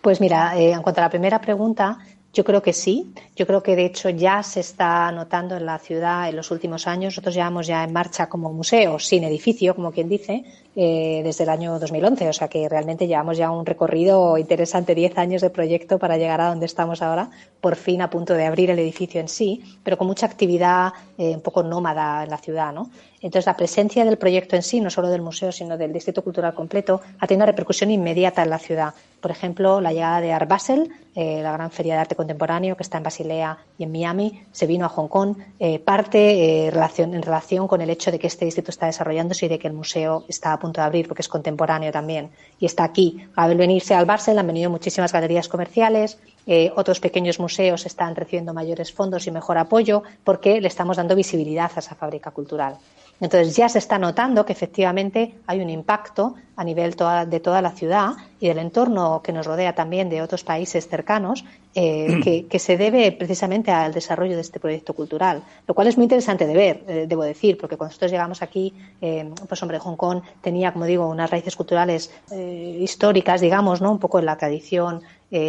Pues 0.00 0.20
mira, 0.20 0.58
eh, 0.58 0.72
en 0.72 0.82
cuanto 0.82 1.00
a 1.00 1.04
la 1.04 1.10
primera 1.10 1.40
pregunta, 1.40 1.96
yo 2.32 2.44
creo 2.44 2.62
que 2.62 2.72
sí. 2.72 3.12
Yo 3.36 3.46
creo 3.46 3.62
que 3.62 3.76
de 3.76 3.84
hecho 3.84 4.08
ya 4.10 4.42
se 4.42 4.60
está 4.60 5.12
notando 5.12 5.56
en 5.56 5.66
la 5.66 5.78
ciudad 5.78 6.28
en 6.28 6.36
los 6.36 6.50
últimos 6.50 6.86
años. 6.86 7.12
Nosotros 7.12 7.34
llevamos 7.34 7.66
ya 7.66 7.84
en 7.84 7.92
marcha 7.92 8.28
como 8.28 8.52
museo, 8.52 8.98
sin 8.98 9.24
edificio, 9.24 9.74
como 9.74 9.92
quien 9.92 10.08
dice, 10.08 10.44
eh, 10.74 11.20
desde 11.22 11.44
el 11.44 11.50
año 11.50 11.78
2011. 11.78 12.30
O 12.30 12.32
sea 12.32 12.48
que 12.48 12.66
realmente 12.66 13.06
llevamos 13.06 13.36
ya 13.36 13.50
un 13.50 13.66
recorrido 13.66 14.38
interesante, 14.38 14.94
10 14.94 15.18
años 15.18 15.42
de 15.42 15.50
proyecto 15.50 15.98
para 15.98 16.16
llegar 16.16 16.40
a 16.40 16.48
donde 16.48 16.64
estamos 16.64 17.02
ahora, 17.02 17.28
por 17.60 17.76
fin 17.76 18.00
a 18.00 18.08
punto 18.08 18.32
de 18.32 18.46
abrir 18.46 18.70
el 18.70 18.78
edificio 18.78 19.20
en 19.20 19.28
sí, 19.28 19.62
pero 19.84 19.98
con 19.98 20.06
mucha 20.06 20.24
actividad 20.24 20.94
eh, 21.18 21.34
un 21.34 21.42
poco 21.42 21.62
nómada 21.62 22.24
en 22.24 22.30
la 22.30 22.38
ciudad. 22.38 22.72
¿no? 22.72 22.90
Entonces, 23.20 23.44
la 23.44 23.56
presencia 23.56 24.04
del 24.06 24.16
proyecto 24.16 24.56
en 24.56 24.62
sí, 24.62 24.80
no 24.80 24.88
solo 24.88 25.08
del 25.08 25.20
museo, 25.20 25.52
sino 25.52 25.76
del 25.76 25.92
Distrito 25.92 26.24
Cultural 26.24 26.54
completo, 26.54 27.02
ha 27.18 27.26
tenido 27.26 27.44
una 27.44 27.52
repercusión 27.52 27.90
inmediata 27.90 28.42
en 28.42 28.48
la 28.48 28.58
ciudad. 28.58 28.94
Por 29.20 29.30
ejemplo, 29.30 29.80
la 29.80 29.92
llegada 29.92 30.20
de 30.22 30.32
Art 30.32 30.48
Basel, 30.48 30.90
eh, 31.14 31.40
la 31.42 31.52
gran 31.52 31.70
feria 31.70 31.94
de 31.94 32.00
arte 32.00 32.16
contemporáneo 32.16 32.76
que 32.76 32.82
está 32.82 32.96
en 32.96 33.04
Basilea 33.04 33.58
y 33.78 33.84
en 33.84 33.92
Miami, 33.92 34.42
se 34.50 34.66
vino 34.66 34.86
a 34.86 34.88
Hong 34.88 35.08
Kong, 35.08 35.36
parte 35.84 36.66
en 36.66 37.22
relación 37.22 37.68
con 37.68 37.80
el 37.80 37.90
hecho 37.90 38.10
de 38.10 38.18
que 38.18 38.26
este 38.26 38.46
distrito 38.46 38.70
está 38.70 38.86
desarrollándose 38.86 39.46
y 39.46 39.48
de 39.48 39.58
que 39.58 39.68
el 39.68 39.74
museo 39.74 40.24
está 40.26 40.58
punto 40.62 40.80
de 40.80 40.86
abrir 40.86 41.08
porque 41.08 41.22
es 41.22 41.28
contemporáneo 41.28 41.90
también 41.92 42.30
y 42.58 42.66
está 42.66 42.84
aquí. 42.84 43.26
Al 43.36 43.56
venirse 43.56 43.94
al 43.94 44.06
Barcel 44.06 44.38
han 44.38 44.46
venido 44.46 44.70
muchísimas 44.70 45.12
galerías 45.12 45.48
comerciales, 45.48 46.18
eh, 46.46 46.72
otros 46.76 47.00
pequeños 47.00 47.38
museos 47.38 47.84
están 47.84 48.14
recibiendo 48.16 48.54
mayores 48.54 48.92
fondos 48.92 49.26
y 49.26 49.30
mejor 49.30 49.58
apoyo 49.58 50.02
porque 50.24 50.60
le 50.60 50.68
estamos 50.68 50.96
dando 50.96 51.14
visibilidad 51.14 51.70
a 51.74 51.80
esa 51.80 51.94
fábrica 51.94 52.30
cultural. 52.30 52.78
Entonces 53.20 53.54
ya 53.54 53.68
se 53.68 53.78
está 53.78 53.98
notando 53.98 54.44
que 54.44 54.52
efectivamente 54.52 55.34
hay 55.46 55.60
un 55.60 55.70
impacto 55.70 56.34
a 56.56 56.64
nivel 56.64 56.96
de 57.26 57.40
toda 57.40 57.62
la 57.62 57.70
ciudad 57.70 58.14
y 58.40 58.48
del 58.48 58.58
entorno 58.58 59.20
que 59.22 59.32
nos 59.32 59.46
rodea 59.46 59.74
también 59.74 60.08
de 60.08 60.22
otros 60.22 60.42
países 60.42 60.88
cercanos 60.88 61.44
eh, 61.74 62.46
que, 62.50 62.58
se 62.58 62.76
debe 62.76 63.12
precisamente 63.12 63.70
al 63.70 63.94
desarrollo 63.94 64.34
de 64.34 64.42
este 64.42 64.60
proyecto 64.60 64.92
cultural, 64.92 65.42
lo 65.66 65.72
cual 65.72 65.86
es 65.86 65.96
muy 65.96 66.04
interesante 66.04 66.46
de 66.46 66.54
ver, 66.54 66.84
eh, 66.86 67.06
debo 67.08 67.22
decir, 67.22 67.56
porque 67.56 67.78
cuando 67.78 67.92
nosotros 67.92 68.10
llegamos 68.10 68.42
aquí, 68.42 68.74
eh, 69.00 69.30
pues 69.48 69.62
hombre, 69.62 69.78
Hong 69.78 69.96
Kong 69.96 70.20
tenía, 70.42 70.72
como 70.72 70.84
digo, 70.84 71.08
unas 71.08 71.30
raíces 71.30 71.56
culturales 71.56 72.10
históricas, 72.30 73.40
digamos, 73.40 73.80
¿no? 73.80 73.90
Un 73.90 73.98
poco 73.98 74.18
en 74.18 74.26
la 74.26 74.36
tradición 74.36 75.00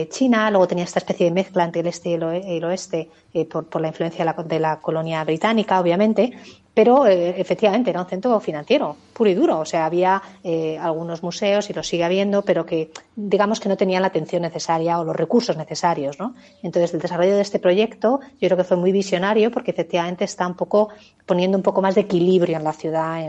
china, 0.10 0.50
luego 0.50 0.66
tenía 0.66 0.86
esta 0.86 1.00
especie 1.00 1.26
de 1.26 1.32
mezcla 1.34 1.66
entre 1.66 1.82
el 1.82 1.88
este 1.88 2.12
y 2.12 2.14
el, 2.14 2.64
oeste 2.64 3.10
por, 3.52 3.66
por, 3.66 3.82
la 3.82 3.90
influencia 3.90 4.24
de 4.24 4.32
la, 4.32 4.44
de 4.44 4.60
la, 4.60 4.80
colonia 4.80 5.22
británica, 5.26 5.78
obviamente, 5.82 6.32
pero 6.74 7.06
eh, 7.06 7.40
efectivamente 7.40 7.92
era 7.92 8.02
un 8.02 8.08
centro 8.08 8.40
financiero, 8.40 8.98
puro 9.14 9.30
y 9.30 9.36
duro. 9.36 9.60
O 9.60 9.66
sea, 9.66 9.86
había 9.86 10.22
eh, 10.44 10.78
algunos 10.80 11.22
museos 11.22 11.70
y 11.70 11.74
lo 11.74 11.84
sigue 11.84 12.04
habiendo, 12.04 12.42
pero 12.42 12.66
que 12.66 12.90
digamos 13.16 13.60
que 13.60 13.70
no 13.70 13.78
tenían 13.78 14.02
la 14.02 14.08
atención 14.08 14.42
necesaria 14.42 15.00
o 15.00 15.04
los 15.04 15.16
recursos 15.16 15.56
necesarios. 15.56 16.20
¿no? 16.20 16.34
Entonces, 16.64 16.94
el 16.94 17.00
desarrollo 17.00 17.36
de 17.36 17.42
este 17.42 17.60
proyecto 17.60 18.22
yo 18.42 18.48
creo 18.48 18.58
que 18.58 18.64
fue 18.64 18.78
muy 18.78 18.92
visionario 18.92 19.52
porque 19.52 19.72
efectivamente 19.72 20.26
está 20.26 20.48
un 20.48 20.56
poco 20.56 20.90
poniendo 21.28 21.58
un 21.58 21.64
poco 21.64 21.82
más 21.82 21.96
de 21.96 22.02
equilibrio 22.02 22.58
en 22.58 22.64
la 22.64 22.74
ciudad 22.74 23.22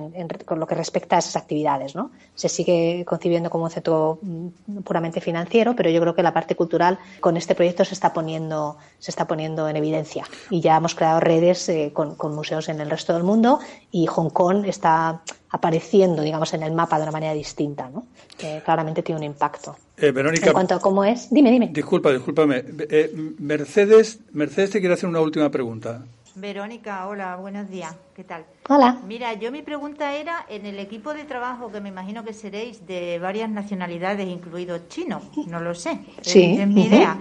con 0.44 0.58
lo 0.58 0.66
que 0.66 0.74
respecta 0.74 1.16
a 1.16 1.18
esas 1.18 1.36
actividades. 1.36 1.94
¿no? 1.94 2.10
Se 2.34 2.48
sigue 2.48 3.04
concibiendo 3.06 3.50
como 3.50 3.64
un 3.64 3.70
centro 3.70 4.18
mm, 4.22 4.78
puramente 4.84 5.20
financiero, 5.20 5.76
pero 5.76 5.90
yo 5.90 6.00
creo 6.00 6.14
que 6.14 6.22
la 6.22 6.32
parte 6.32 6.56
cultural 6.56 6.98
con 7.20 7.36
este 7.36 7.54
proyecto 7.54 7.84
se 7.84 7.94
está 7.94 8.12
poniendo, 8.12 8.78
se 8.98 9.10
está 9.10 9.26
poniendo 9.26 9.68
en 9.68 9.76
evidencia. 9.76 10.24
Y 10.50 10.60
ya 10.60 10.76
hemos 10.76 10.94
creado 10.94 11.20
redes 11.20 11.68
eh, 11.68 11.92
con 11.92 12.34
museos 12.34 12.68
en 12.70 12.80
el 12.80 12.90
resto 12.90 13.12
del 13.12 13.22
mundo 13.22 13.33
y 13.90 14.06
Hong 14.06 14.30
Kong 14.30 14.64
está 14.66 15.22
apareciendo, 15.50 16.22
digamos, 16.22 16.52
en 16.54 16.62
el 16.62 16.72
mapa 16.72 16.96
de 16.96 17.04
una 17.04 17.12
manera 17.12 17.32
distinta, 17.32 17.88
¿no? 17.88 18.06
Que 18.36 18.60
claramente 18.64 19.02
tiene 19.02 19.20
un 19.20 19.24
impacto. 19.24 19.76
Eh, 19.96 20.10
Verónica, 20.10 20.46
en 20.46 20.52
cuanto 20.52 20.74
a 20.74 20.80
cómo 20.80 21.04
es, 21.04 21.30
dime, 21.30 21.50
dime. 21.50 21.68
Disculpa, 21.72 22.10
discúlpame. 22.10 22.64
Eh, 22.90 23.12
Mercedes, 23.38 24.18
Mercedes 24.32 24.70
te 24.70 24.80
quiere 24.80 24.94
hacer 24.94 25.08
una 25.08 25.20
última 25.20 25.50
pregunta. 25.50 26.02
Verónica, 26.36 27.06
hola, 27.06 27.36
buenos 27.36 27.70
días. 27.70 27.94
¿Qué 28.16 28.24
tal? 28.24 28.44
Hola. 28.68 28.98
Mira, 29.06 29.34
yo 29.34 29.52
mi 29.52 29.62
pregunta 29.62 30.14
era 30.14 30.44
en 30.48 30.66
el 30.66 30.80
equipo 30.80 31.14
de 31.14 31.24
trabajo 31.24 31.70
que 31.70 31.80
me 31.80 31.90
imagino 31.90 32.24
que 32.24 32.32
seréis 32.32 32.84
de 32.88 33.20
varias 33.20 33.48
nacionalidades, 33.48 34.26
incluido 34.26 34.80
chino, 34.88 35.22
no 35.46 35.60
lo 35.60 35.76
sé. 35.76 36.00
Sí. 36.22 36.56
Es, 36.58 36.66
mi 36.66 36.86
idea. 36.86 37.16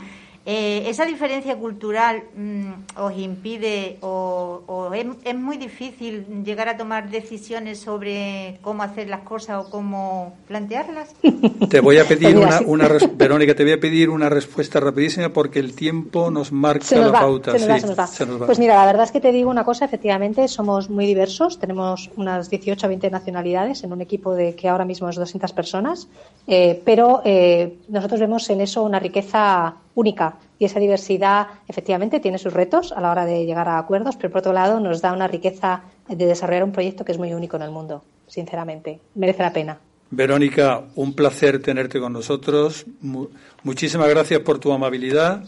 Eh, 0.46 0.90
¿Esa 0.90 1.06
diferencia 1.06 1.56
cultural 1.56 2.24
mm, 2.36 3.00
os 3.00 3.18
impide 3.18 3.98
o, 4.02 4.92
es, 4.94 5.36
muy 5.36 5.56
difícil 5.56 6.44
llegar 6.44 6.68
a 6.68 6.76
tomar 6.76 7.10
decisiones 7.10 7.80
sobre 7.80 8.60
cómo 8.62 8.84
hacer 8.84 9.08
las 9.08 9.22
cosas 9.22 9.66
o 9.66 9.70
cómo 9.70 10.36
plantearlas? 10.50 11.16
Te 11.70 11.80
voy 11.80 11.98
a 11.98 12.06
pedir 12.06 12.36
pues 12.36 12.62
una, 12.66 12.90
Verónica, 13.16 13.56
te 13.56 13.64
voy 13.64 13.72
a 13.72 13.80
pedir 13.80 14.10
una 14.10 14.28
respuesta 14.28 14.82
rapidísima 14.82 15.30
porque 15.30 15.60
el 15.60 15.76
tiempo 15.76 16.30
nos 16.30 16.52
marca 16.52 16.94
la 16.94 17.12
pauta. 17.12 17.54
Pues 18.46 18.60
mira, 18.60 18.76
la 18.76 18.86
verdad 18.86 19.06
es 19.06 19.12
que 19.12 19.22
te 19.22 19.32
digo 19.32 19.50
una 19.50 19.64
cosa, 19.64 19.86
efectivamente 19.86 20.48
somos 20.50 20.90
muy 20.90 21.06
diversos, 21.06 21.58
tenemos 21.58 22.12
unas 22.18 22.50
18 22.50 22.86
o 22.86 22.90
20 22.90 23.10
nacionalidades 23.10 23.84
en 23.84 23.94
un 23.94 24.02
equipo 24.02 24.36
de 24.36 24.56
que 24.56 24.68
ahora 24.68 24.84
mismo 24.84 25.08
es 25.10 25.16
200 25.16 25.54
personas, 25.54 26.10
eh, 26.48 26.82
pero 26.84 27.22
eh, 27.24 27.78
nosotros 27.88 28.20
vemos 28.20 28.50
en 28.50 28.62
eso 28.62 28.84
una 28.84 29.00
riqueza 29.00 29.76
única 29.96 30.38
y 30.60 30.66
esa 30.66 30.80
diversidad 30.80 31.48
efectivamente 31.68 32.20
tiene 32.20 32.38
sus 32.38 32.54
retos 32.54 32.92
a 32.92 33.02
la 33.02 33.12
hora 33.12 33.26
de 33.26 33.46
llegar 33.46 33.68
a 33.68 33.78
acuerdos, 33.78 34.16
pero 34.16 34.32
por 34.32 34.40
otro 34.40 34.54
lado 34.54 34.80
nos 34.80 35.02
da 35.02 35.14
una 35.14 35.28
riqueza 35.28 35.84
de 36.08 36.26
desarrollar 36.26 36.64
un 36.64 36.72
proyecto 36.72 37.06
que 37.06 37.12
es 37.12 37.18
muy 37.18 37.34
único 37.34 37.58
en 37.58 37.64
el 37.64 37.72
mundo, 37.72 38.04
sinceramente. 38.28 39.00
Merece 39.16 39.44
la 39.44 39.54
pena. 39.54 39.80
Verónica, 40.10 40.84
un 40.96 41.14
placer 41.14 41.62
tenerte 41.62 42.00
con 42.00 42.14
nosotros. 42.14 42.86
Muchísimas 43.64 44.10
gracias 44.10 44.42
por 44.42 44.60
tu 44.60 44.72
amabilidad 44.72 45.44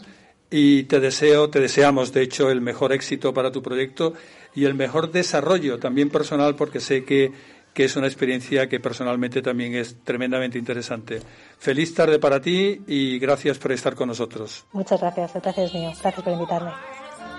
y 0.50 0.84
te 0.84 1.00
deseo, 1.00 1.50
te 1.50 1.60
deseamos 1.60 2.12
de 2.12 2.22
hecho 2.22 2.50
el 2.50 2.60
mejor 2.60 2.92
éxito 2.92 3.32
para 3.32 3.52
tu 3.52 3.62
proyecto 3.62 4.14
y 4.54 4.64
el 4.64 4.74
mejor 4.74 5.12
desarrollo 5.12 5.78
también 5.78 6.08
personal 6.08 6.56
porque 6.56 6.80
sé 6.80 7.04
que 7.04 7.32
que 7.76 7.84
es 7.84 7.94
una 7.94 8.06
experiencia 8.06 8.70
que 8.70 8.80
personalmente 8.80 9.42
también 9.42 9.74
es 9.74 10.02
tremendamente 10.02 10.58
interesante. 10.58 11.20
Feliz 11.58 11.94
tarde 11.94 12.18
para 12.18 12.40
ti 12.40 12.80
y 12.86 13.18
gracias 13.18 13.58
por 13.58 13.70
estar 13.70 13.94
con 13.94 14.08
nosotros. 14.08 14.64
Muchas 14.72 14.98
gracias, 14.98 15.36
es 15.36 15.74
mío. 15.74 15.92
Gracias 16.00 16.24
por 16.24 16.32
invitarme. 16.32 16.70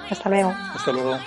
Hasta 0.08 0.30
luego. 0.30 0.50
Hasta 0.52 0.91
luego. 0.91 1.17